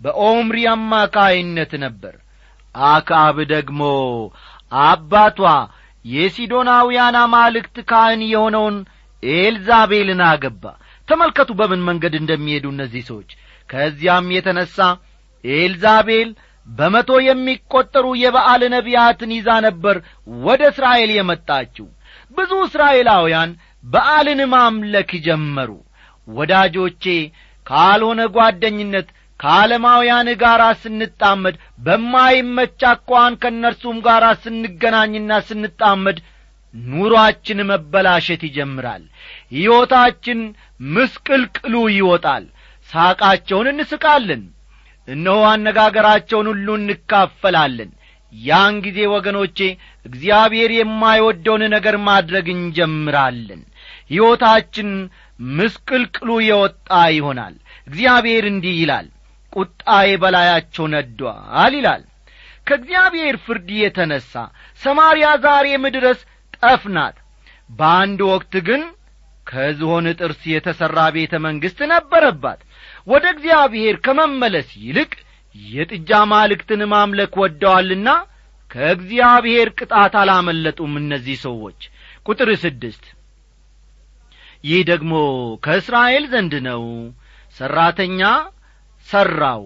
በኦምሪ 0.00 0.58
አማካይነት 0.74 1.72
ነበር 1.84 2.14
አክዓብ 2.74 3.36
ደግሞ 3.52 3.82
አባቷ 4.82 5.38
የሲዶናውያን 6.04 7.16
አማልክት 7.22 7.76
ካህን 7.90 8.22
የሆነውን 8.28 8.76
ኤልዛቤልን 9.22 10.20
አገባ። 10.28 10.62
ተመልከቱ 11.08 11.50
በምን 11.58 11.80
መንገድ 11.88 12.14
እንደሚሄዱ 12.18 12.66
እነዚህ 12.74 13.02
ሰዎች። 13.08 13.30
ከዚያም 13.68 14.28
የተነሣ 14.34 14.76
ኤልዛቤል 15.44 16.30
በመቶ 16.68 17.10
የሚቈጠሩ 17.26 18.06
የበዓል 18.22 18.62
ነቢያትን 18.74 19.30
ይዛ 19.36 19.48
ነበር 19.66 19.96
ወደ 20.44 20.62
እስራኤል 20.72 21.10
የመጣችው። 21.14 21.86
ብዙ 22.36 22.52
እስራኤላውያን 22.66 23.50
በዓልን 23.84 24.40
ማምለክ 24.54 25.10
ጀመሩ። 25.26 25.70
ወዳጆቼ 26.28 27.04
ካልሆነ 27.66 28.20
ጓደኝነት 28.36 29.08
ከዓለማውያን 29.40 30.28
ጋር 30.42 30.62
ስንጣመድ 30.82 31.54
በማይመች 31.84 32.80
አኳን 32.90 33.34
ከእነርሱም 33.42 33.98
ጋር 34.06 34.24
ስንገናኝና 34.42 35.38
ስንጣመድ 35.48 36.18
ኑሮአችን 36.74 37.60
መበላሸት 37.70 38.42
ይጀምራል። 38.48 39.04
ሕይወታችን 39.54 40.40
ምስቅልቅሉ 40.90 41.74
ይወጣል። 41.94 42.44
ሳቃቸውን 42.88 43.68
እንስቃለን። 43.72 44.42
እነሆ 45.08 45.38
አነጋገራቸውን 45.50 46.46
ሁሉ 46.52 46.68
እንካፈላለን። 46.78 47.90
ያን 48.32 48.74
ጊዜ 48.84 48.98
ወገኖቼ 49.12 49.58
እግዚአብሔር 50.06 50.70
የማይወደውን 50.74 51.62
ነገር 51.74 51.96
ማድረግ 52.06 52.46
እንጀምራለን። 52.54 53.62
ሕይወታችን 54.10 54.90
ምስቅልቅሉ 55.56 56.30
የወጣ 56.46 56.88
ይሆናል። 57.16 57.54
እግዚአብሔር 57.86 58.44
እንዲህ 58.50 58.76
ይላል 58.80 59.08
ቁጣዬ 59.52 60.08
በላያቸው 60.22 60.86
ነዷል 60.92 61.74
ይላል። 61.78 62.02
ከእግዚአብሔር 62.66 63.36
ፍርድ 63.44 63.68
የተነሣ 63.78 64.32
ሰማርያ 64.80 65.26
ዛሬም 65.44 65.84
ድረስ 65.96 66.18
ጠፍናት 66.58 67.16
በአንድ 67.70 68.20
ወቅት 68.30 68.54
ግን 68.68 68.82
ከዝሆን 69.46 70.06
ጥርስ 70.18 70.40
የተሠራ 70.50 70.98
ቤተ 71.14 71.34
መንግሥት 71.44 71.80
ነበረባት። 71.92 72.60
ወደ 73.06 73.24
እግዚአብሔር 73.34 73.96
ከመመለስ 74.04 74.68
ይልቅ 74.82 75.12
የጥጃ 75.56 76.10
ማልክትን 76.32 76.82
ማምለክ 76.92 77.32
ወደዋልና 77.42 78.08
ከእግዚአብሔር 78.70 79.68
ቅጣት 79.78 80.14
አላመለጡም 80.20 80.92
እነዚህ 81.00 81.36
ሰዎች። 81.44 81.80
ቁጥር 82.26 82.50
ስድስት 82.62 83.04
ይህ 84.64 84.80
ደግሞ 84.90 85.12
ከእስራኤል 85.64 86.24
ዘንድ 86.32 86.54
ነው። 86.66 86.82
ሠራተኛ 87.56 88.20
ሠራው 89.10 89.64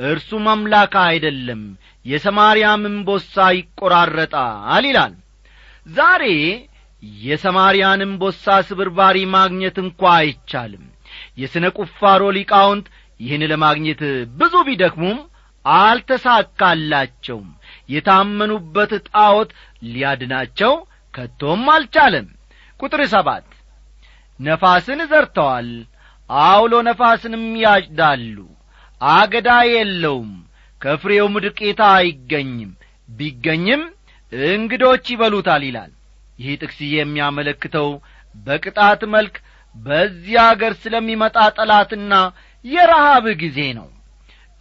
እርሱም 0.00 0.46
አምላክ 0.52 0.94
አይደለም 1.04 1.62
የሰማርያም 2.06 2.82
እምቦሳ 2.88 3.34
ይቈራረጣል 3.56 4.84
ይላል። 4.88 5.14
ዛሬ 5.86 6.24
የሰማርያን 7.22 8.00
እምቦሳ 8.06 8.44
ስብርባሪ 8.68 9.16
ማግኘት 9.34 9.76
እንኳ 9.82 10.02
አይቻልም። 10.18 10.84
የሥነ 11.40 11.64
ቁፋሮ 11.78 12.22
ሊቃውንት 12.36 12.86
ይህን 13.20 13.42
ለማግኘት 13.52 14.00
ብዙ 14.38 14.54
ቢደክሙም 14.68 15.18
አልተሳካላቸውም። 15.64 17.48
የታመኑበት 17.88 18.92
ጣዖት 19.08 19.50
ሊያድናቸው 19.86 20.72
ከቶም 21.14 21.62
አልቻለም። 21.74 22.26
ቁጥር 22.80 23.02
ሰባት 23.12 23.46
ነፋስን 24.40 25.00
ዘርተዋል 25.10 25.68
አውሎ 26.30 26.74
ነፋስንም 26.88 27.44
ያጭዳሉ 27.62 28.36
አገዳ 29.12 29.50
የለውም 29.70 30.30
ከፍሬውም 30.80 31.34
ዱቄታ 31.44 31.82
አይገኝም። 31.98 32.72
ቢገኝም 33.08 33.82
እንግዶች 34.32 35.04
ይበሉታል 35.12 35.62
ይላል። 35.68 35.92
ይህ 36.38 36.54
ጥቅስ 36.62 36.78
የሚያመለክተው 36.92 37.88
በቅጣት 38.36 39.02
መልክ 39.14 39.34
በዚህ 39.76 40.36
አገር 40.44 40.72
ስለሚመጣ 40.82 41.36
ጠላትና 41.56 42.14
የረሃብ 42.64 43.24
ጊዜ 43.42 43.58
ነው። 43.78 43.88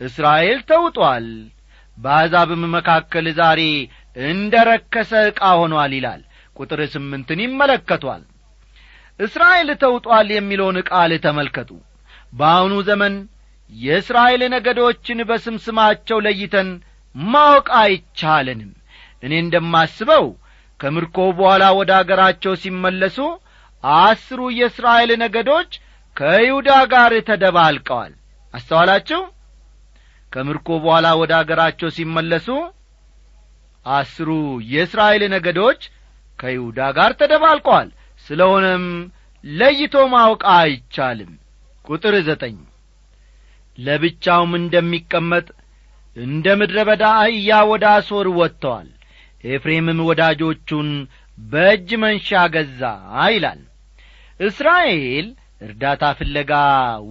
እስራኤል 0.01 0.60
ተውጧል 0.69 1.27
በአሕዛብም 1.97 2.63
መካከል 2.75 3.25
ዛሬ 3.39 3.62
እንደ 4.25 4.53
ረከሰ 4.69 5.12
ዕቃ 5.29 5.41
ሆኗል 5.60 5.91
ይላል። 5.97 6.21
ቁጥር 6.56 6.79
ስምንትን 6.93 7.39
ይመለከቷል። 7.45 8.23
እስራኤል 9.19 9.69
ተውጧል 9.84 10.27
የሚለውን 10.34 10.77
ቃል 10.89 11.12
ተመልከቱ። 11.25 11.69
በአሁኑ 12.34 12.73
ዘመን 12.89 13.13
የእስራኤል 13.77 14.41
ነገዶችን 14.53 15.19
በስም 15.29 15.55
ስማቸው 15.65 16.17
ለይተን 16.25 16.69
ማወቅ 17.15 17.67
አይቻለንም። 17.79 18.71
እኔ 19.23 19.33
እንደማስበው 19.43 20.25
ከምርኮ 20.79 21.17
በኋላ 21.38 21.63
ወደ 21.79 21.91
አገራቸው 21.99 22.53
ሲመለሱ 22.63 23.17
አስሩ 23.83 24.41
የእስራኤል 24.57 25.12
ነገዶች 25.23 25.71
ከይሁዳ 26.17 26.69
ጋር 26.93 27.13
ተደባልቀዋል። 27.29 28.12
አስተዋላችሁ? 28.53 29.21
ከምርኮ 30.33 30.69
በኋላ 30.83 31.07
ወደ 31.21 31.31
አገራቸው 31.39 31.89
ሲመለሱ 31.95 32.47
አስሩ 33.86 34.29
የእስራኤል 34.73 35.23
ነገዶች 35.36 35.81
ከይሁዳ 36.39 36.79
ጋር 36.97 37.12
ተደባልቀዋል። 37.21 37.89
ስለሆነም 38.27 38.86
ለይቶ 39.43 39.95
ማወቅ 40.13 40.41
አይቻልም። 40.55 41.31
ቁጥር 41.86 42.15
ዘጠኝ 42.27 42.55
ለብቻውም 43.77 44.51
እንደሚቀመጥ 44.59 45.47
እንደ 46.15 46.45
ምድረ 46.59 46.79
በዳ 46.89 47.03
አህያ 47.19 47.59
ወደ 47.71 47.86
አሶር 47.93 48.27
ወጥተዋል። 48.39 48.89
ኤፍሬምም 49.47 49.99
ወዳጆቹን 50.09 50.89
በእጅ 51.38 51.89
መንሻ 52.03 52.29
ገዛ 52.53 52.81
ይላል። 53.27 53.62
እስራኤል 54.39 55.27
እርዳታ 55.62 56.03
ፍለጋ 56.19 56.51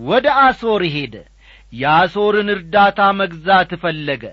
ወደ 0.08 0.26
አሶር 0.44 0.82
ሄደ። 0.94 1.14
የአሶርን 1.72 2.48
እርዳታ 2.54 3.00
መግዛት 3.20 3.70
ፈለገ። 3.82 4.24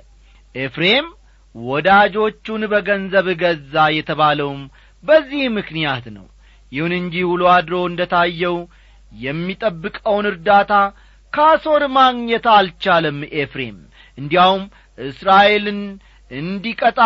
ኤፍሬም 0.55 1.07
ወዳጆቹን 1.55 2.63
በገንዘብ 2.71 3.27
ገዛ 3.41 3.75
የተባለውም 3.97 4.61
በዚህ 5.03 5.43
ምክንያት 5.57 6.05
ነው። 6.17 6.25
ይሁን 6.71 6.93
እንጂ 6.99 7.15
ውሎ 7.29 7.43
አድሮ 7.53 7.75
እንደ 7.89 8.01
ታየው 8.11 8.57
የሚጠብቀውን 9.19 10.25
እርዳታ 10.31 10.73
ካሶር 11.33 11.83
ማግኘት 11.95 12.45
አልቻለም 12.53 13.19
ኤፍሬም። 13.39 13.77
እንዲያውም 14.17 14.63
እስራኤልን 14.97 15.81
እንዲቀጣ 16.31 16.99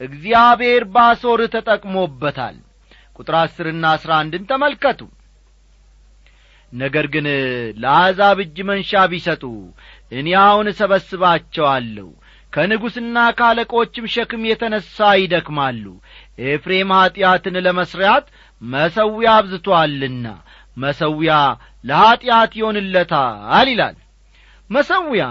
እግዚአብሔር 0.00 0.82
ባሶር 0.94 1.40
ተጠቅሞበታል። 1.54 2.56
ቁጥር 3.18 3.34
አስርና 3.40 3.84
አስራ 3.96 4.10
አንድን 4.22 4.42
ተመልከቱ። 4.50 5.00
ነገር 6.72 7.06
ግን 7.14 7.26
ለአሕዛብ 7.82 8.38
እጅ 8.44 8.56
መንሻ 8.68 9.02
ቢሰጡ 9.12 9.42
እኔ 10.12 10.28
አሁን 10.42 10.66
እሰበስባቸዋለሁ። 10.72 12.08
ከንጉሥና 12.52 13.18
ካለቆችም 13.38 14.06
ሸክም 14.12 14.42
የተነሣ 14.48 15.06
ይደክማሉ። 15.20 15.84
ኤፍሬም 16.46 16.90
ኀጢአትን 16.96 17.56
ለመሥሪያት 17.66 18.26
መሰዊያ 18.62 19.30
አብዝቶአልና 19.38 20.26
መሰዊያ 20.76 21.34
ለኀጢአት 21.84 22.52
ይሆንለታል 22.58 23.68
ይላል። 23.68 23.96
መሰዊያ 24.70 25.24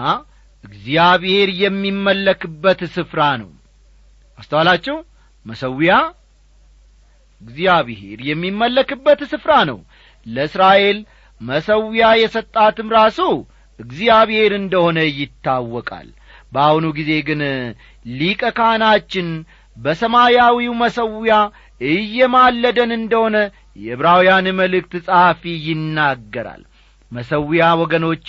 እግዚአብሔር 0.63 1.49
የሚመለክበት 1.63 2.79
ስፍራ 2.95 3.21
ነው። 3.41 3.49
አስተዋላችሁ? 4.39 4.95
መሰዊያ 5.45 5.93
እግዚአብሔር 7.41 8.19
የሚመለክበት 8.29 9.19
ስፍራ 9.31 9.51
ነው። 9.69 9.79
ለእስራኤል 10.25 10.97
መሰዊያ 11.41 12.05
የሰጣትም 12.21 12.88
ራሱ 12.97 13.19
እግዚአብሔር 13.79 14.51
እንደሆነ 14.60 14.99
ይታወቃል። 15.19 16.08
በአሁኑ 16.51 16.86
ጊዜ 16.97 17.12
ግን 17.27 17.41
ሊቀ 18.13 18.41
ካህናችን 18.58 19.27
በሰማያዊው 19.77 20.73
መሰዊያ 20.81 21.36
እየማለደን 21.81 22.91
እንደሆነ 22.97 23.38
የዕብራውያን 23.75 24.47
መልእክት 24.59 24.93
ጸሐፊ 25.05 25.41
ይናገራል። 25.67 26.63
መሰዊያ 27.11 27.63
ወገኖቼ 27.81 28.27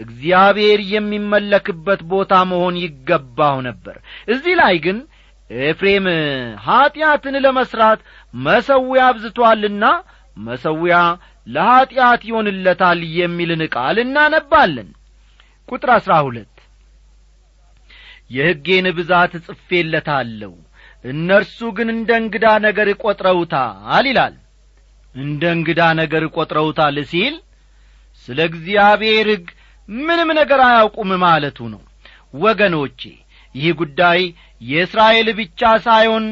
እግዚአብሔር 0.00 0.80
የሚመለክበት 0.92 2.00
ቦታ 2.12 2.32
መሆን 2.50 2.76
ይገባው 2.82 3.56
ነበር። 3.66 3.96
እዚህ 4.32 4.54
ላይ 4.60 4.76
ግን 4.84 4.98
ኤፍሬም 5.50 6.06
ኀጢአትን 6.64 7.34
ለመሥራት 7.44 8.00
መሰዊያ 8.44 9.02
አብዝቶአልና 9.10 9.84
መሰዊያ 10.40 10.96
ለኀጢአት 11.46 12.22
ይሆንለታል 12.28 13.00
የሚልን 13.18 13.62
ቃል 13.74 13.96
እናነባለን። 14.04 14.88
ቁጥር 15.68 15.90
አሥራ 15.96 16.14
ሁለት 16.26 16.52
የሕጌን 18.30 18.86
ብዛት 18.96 19.32
ጽፌለታለሁ 19.46 20.52
እነርሱ 21.04 21.58
ግን 21.76 21.88
እንደ 21.94 22.10
እንግዳ 22.22 22.46
ነገር 22.66 22.88
ቈጥረውታል 23.02 24.06
ይላል 24.10 24.34
እንደ 25.16 25.42
እንግዳ 25.56 25.80
ነገር 26.00 26.22
ቈጥረውታል 26.34 26.96
ሲል 27.10 27.34
ስለ 28.28 28.38
እግዚአብሔር 28.50 29.28
ሕግ 29.32 29.46
ምንም 29.88 30.30
ነገር 30.38 30.60
አያውቁም 30.66 31.10
ማለቱ 31.22 31.58
ነው። 31.74 31.82
ወገኖቼ 32.38 33.00
ይህ 33.54 33.74
ጉዳይ 33.80 34.20
የእስራኤል 34.62 35.28
ብቻ 35.38 35.60
ሳይሆን 35.86 36.24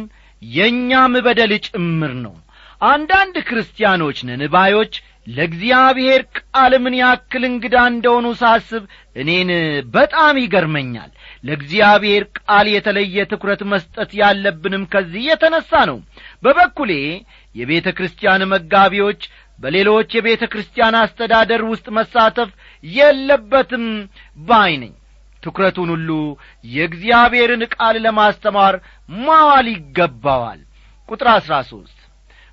የእኛም 0.42 1.14
በደል 1.26 1.52
ጭምር 1.66 2.12
ነው። 2.24 2.34
አንዳንድ 2.86 3.36
ክርስቲያኖች 3.48 4.18
ነን 4.28 4.42
ለእግዚአብሔር 5.26 6.22
ቃል 6.38 6.72
ምን 6.84 6.94
ያክል 6.98 7.42
እንግዳ 7.48 7.76
እንደሆኑ 7.90 8.26
ሳስብ 8.40 8.82
እኔን 9.16 9.50
በጣም 9.94 10.34
ይገርመኛል። 10.42 11.10
ለእግዚአብሔር 11.44 12.24
ቃል 12.38 12.66
የተለየ 12.72 13.24
ትኩረት 13.30 13.62
መስጠት 13.72 14.10
ያለብንም 14.20 14.84
ከዚህ 14.92 15.22
የተነሣ 15.28 15.72
ነው። 15.90 15.98
በበኩሌ 16.44 16.92
የቤተ 17.54 17.88
ክርስቲያን 17.96 18.42
መጋቢዎች 18.52 19.22
በሌሎች 19.58 20.10
የቤተ 20.16 20.44
ክርስቲያን 20.52 20.94
አስተዳደር 21.00 21.62
ውስጥ 21.68 21.86
መሳተፍ 21.98 22.50
የለበትም 22.84 23.84
ባይ 24.38 24.72
ነኝ። 24.82 24.94
ትኩረቱን 25.42 25.90
ሁሉ 25.94 26.10
የእግዚአብሔርን 26.64 27.62
ቃል 27.74 27.96
ለማስተማር 28.04 28.74
ማዋል 29.18 29.66
ይገባዋል። 29.72 30.60
ቁጥር 31.08 31.28
አሥራ 31.32 31.54
ሦስት 31.70 31.98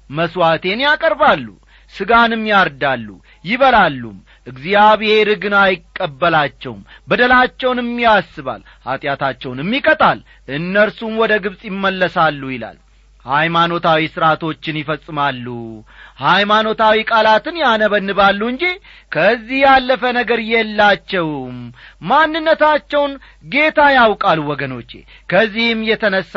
መሥዋዕቴን 0.09 0.79
ያቀርባሉ 0.85 1.47
ሥጋንም 1.93 2.43
ያርዳሉ 2.49 3.07
ይበላሉም። 3.45 4.17
እግዚአብሔር 4.47 5.29
ግን 5.41 5.53
አይቀበላቸውም 5.61 6.79
በደላቸውንም 7.09 7.89
ያስባል 8.03 8.61
ኀጢአታቸውንም 8.85 9.69
ይቀጣል 9.77 10.19
እነርሱም 10.49 11.13
ወደ 11.21 11.33
ግብፅ 11.43 11.61
ይመለሳሉ 11.69 12.41
ይላል 12.53 12.77
ሃይማኖታዊ 13.25 14.01
ሥርዓቶችን 14.13 14.79
ይፈጽማሉ። 14.79 15.45
ሃይማኖታዊ 16.21 16.97
ቃላትን 17.11 17.55
ያነበንባሉ 17.61 18.41
እንጂ 18.51 18.63
ከዚህ 19.11 19.59
ያለፈ 19.65 20.03
ነገር 20.17 20.39
የላቸውም። 20.49 21.57
ማንነታቸውን 22.11 23.13
ጌታ 23.53 23.79
ያውቃል 23.97 24.41
ወገኖቼ 24.49 24.91
ከዚህም 25.29 25.81
የተነሣ 25.89 26.33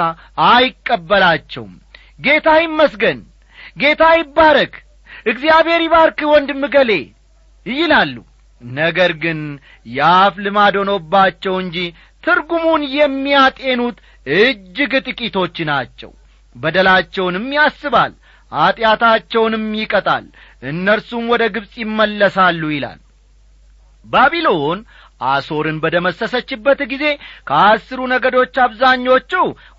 አይቀበላቸውም። 0.50 1.74
ጌታ 2.20 2.48
ይመስገን 2.62 3.20
ጌታ 3.76 4.04
ይባረክ 4.18 4.74
እግዚአብሔር 5.26 5.82
ይባርክ 5.84 6.20
ወንድም 6.32 6.62
ገሌ 6.74 6.92
ይላሉ። 7.66 8.16
ነገር 8.62 9.12
ግን 9.22 9.38
የአፍ 9.94 10.34
ልማድ 10.44 10.74
ሆኖባቸው 10.80 11.54
እንጂ 11.62 11.78
ትርጉሙን 12.24 12.82
የሚያጤኑት 12.94 13.96
እጅግ 14.36 14.92
ጥቂቶች 15.06 15.56
ናቸው 15.70 16.10
በደላቸውንም 16.56 17.46
ያስባል 17.56 18.12
ኀጢአታቸውንም 18.52 19.64
ይቀጣል 19.78 20.24
እነርሱም 20.62 21.24
ወደ 21.32 21.44
ግብፅ 21.54 21.72
ይመለሳሉ 21.82 22.62
ይላል። 22.74 23.00
ባቢሎን 24.06 24.78
አሶርን 25.26 25.76
በደመሰሰችበት 25.82 26.80
ጊዜ 26.90 27.04
ከአስሩ 27.48 28.00
ነገዶች 28.12 28.54
አብዛኞቹ 28.64 29.32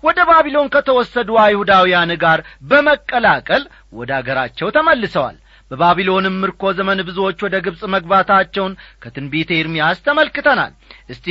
ወደ 0.04 0.18
ባቢሎን 0.30 0.70
ከተወሰዱ 0.74 1.30
አይሁዳውያን 1.42 2.12
ጋር 2.24 2.40
በመቀላቀል 2.70 3.64
ወደ 3.92 4.10
አገራቸው 4.18 4.70
ተመልሰዋል። 4.76 5.36
በባቢሎንም 5.70 6.34
ምርኮ 6.42 6.62
ዘመን 6.78 6.98
ብዙዎች 7.06 7.38
ወደ 7.44 7.56
ግብፅ 7.64 7.80
መግባታቸውን 7.94 8.74
ከትንቢተ 9.02 9.50
ኤርምያስ 9.56 9.98
ተመልክተናል። 10.06 10.72
እስቲ 11.10 11.26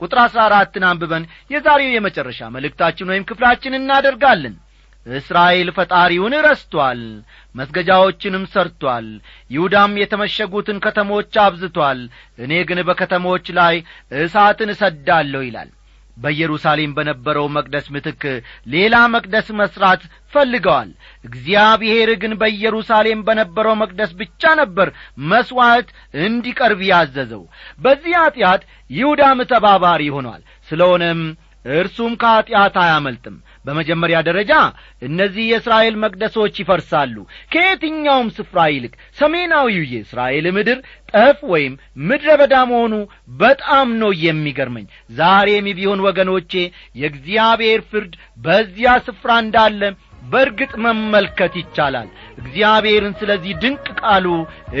ቁጥር 0.00 0.18
አሥራ 0.24 0.40
አራትን 0.48 0.84
አንብበን 0.90 1.24
የዛሬው 1.50 1.90
የመጨረሻ 1.94 2.50
መልእክታችን 2.56 3.10
ወይም 3.12 3.26
ክፍላችን 3.30 3.78
እናደርጋለን 3.80 4.54
እስራኤል 5.06 5.68
ፈጣሪውን 5.76 6.34
ረስቶአል 6.46 7.00
መስገጃዎችንም 7.54 8.44
ሰርቶአል 8.52 9.06
ይሁዳም 9.50 9.94
የተመሸጉትን 10.00 10.78
ከተሞች 10.84 11.34
አብዝቶአል 11.42 12.00
እኔ 12.38 12.52
ግን 12.68 12.80
በከተሞች 12.88 13.48
ላይ 13.58 13.76
እሳትን 14.20 14.72
እሰዳለሁ 14.74 15.42
ይላል። 15.44 15.70
በኢየሩሳሌም 16.16 16.90
በነበረው 16.96 17.46
መቅደስ 17.54 17.86
ምትክ 17.94 18.22
ሌላ 18.66 18.96
መቅደስ 19.14 19.46
መሥራት 19.60 20.02
ፈልገዋል። 20.32 20.90
እግዚአብሔር 21.24 22.10
ግን 22.22 22.32
በኢየሩሳሌም 22.40 23.24
በነበረው 23.28 23.74
መቅደስ 23.80 24.10
ብቻ 24.20 24.52
ነበር 24.60 24.90
መሥዋዕት 25.32 25.88
እንዲቀርብ 26.24 26.82
ያዘዘው። 26.90 27.42
በዚህ 27.80 28.14
ኀጢአት 28.20 28.62
ይሁዳም 28.90 29.40
ተባባሪ 29.52 30.04
ሆኗል። 30.16 30.40
ስለሆነም 30.68 31.22
እርሱም 31.74 32.12
ከኀጢአት 32.20 32.74
አያመልጥም 32.80 33.36
በመጀመሪያ 33.64 34.18
ደረጃ 34.26 34.52
እነዚህ 35.02 35.44
የእስራኤል 35.48 35.94
መቅደሶች 36.02 36.54
ይፈርሳሉ። 36.60 37.16
ከየትኛውም 37.52 38.28
ስፍራ 38.36 38.58
ይልቅ 38.70 38.92
ሰሜናዊው 39.18 39.84
የእስራኤል 39.92 40.46
ምድር 40.56 40.78
ጠፍ 41.12 41.38
ወይም 41.52 41.74
ምድረ 42.06 42.30
በዳ 42.40 42.54
መሆኑ 42.70 42.94
በጣም 43.40 43.88
ነው 44.00 44.12
የሚገርመኝ። 44.24 44.86
ዛሬም 45.18 45.68
ቢሆን 45.78 46.04
ወገኖቼ 46.06 46.52
የእግዚአብሔር 47.00 47.82
ፍርድ 47.90 48.14
በዚያ 48.44 48.96
ስፍራ 49.06 49.30
እንዳለ 49.44 49.82
በርግጥ 50.26 50.72
መመልከት 50.84 51.54
ይቻላል። 51.60 52.06
እግዚአብሔርን 52.38 53.14
ስለዚህ 53.18 53.58
ድንቅ 53.62 53.86
ቃሉ 54.00 54.26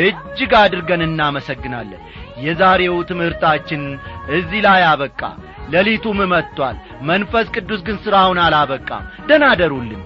እጅግ 0.04 0.52
አድርገን 0.60 1.02
እናመሰግናለን። 1.06 2.00
የዛሬው 2.44 2.96
ትምህርታችን 3.10 3.82
እዚህ 4.36 4.60
ላይ 4.66 4.82
አበቃ 4.88 5.20
ሌሊቱም 5.72 6.18
መጥቷል። 6.32 6.76
መንፈስ 7.02 7.46
ቅዱስ 7.54 7.80
ግን 7.82 7.96
ሥራውን 8.04 8.38
አላበቃም። 8.38 9.08
ደናደሩልን 9.26 10.02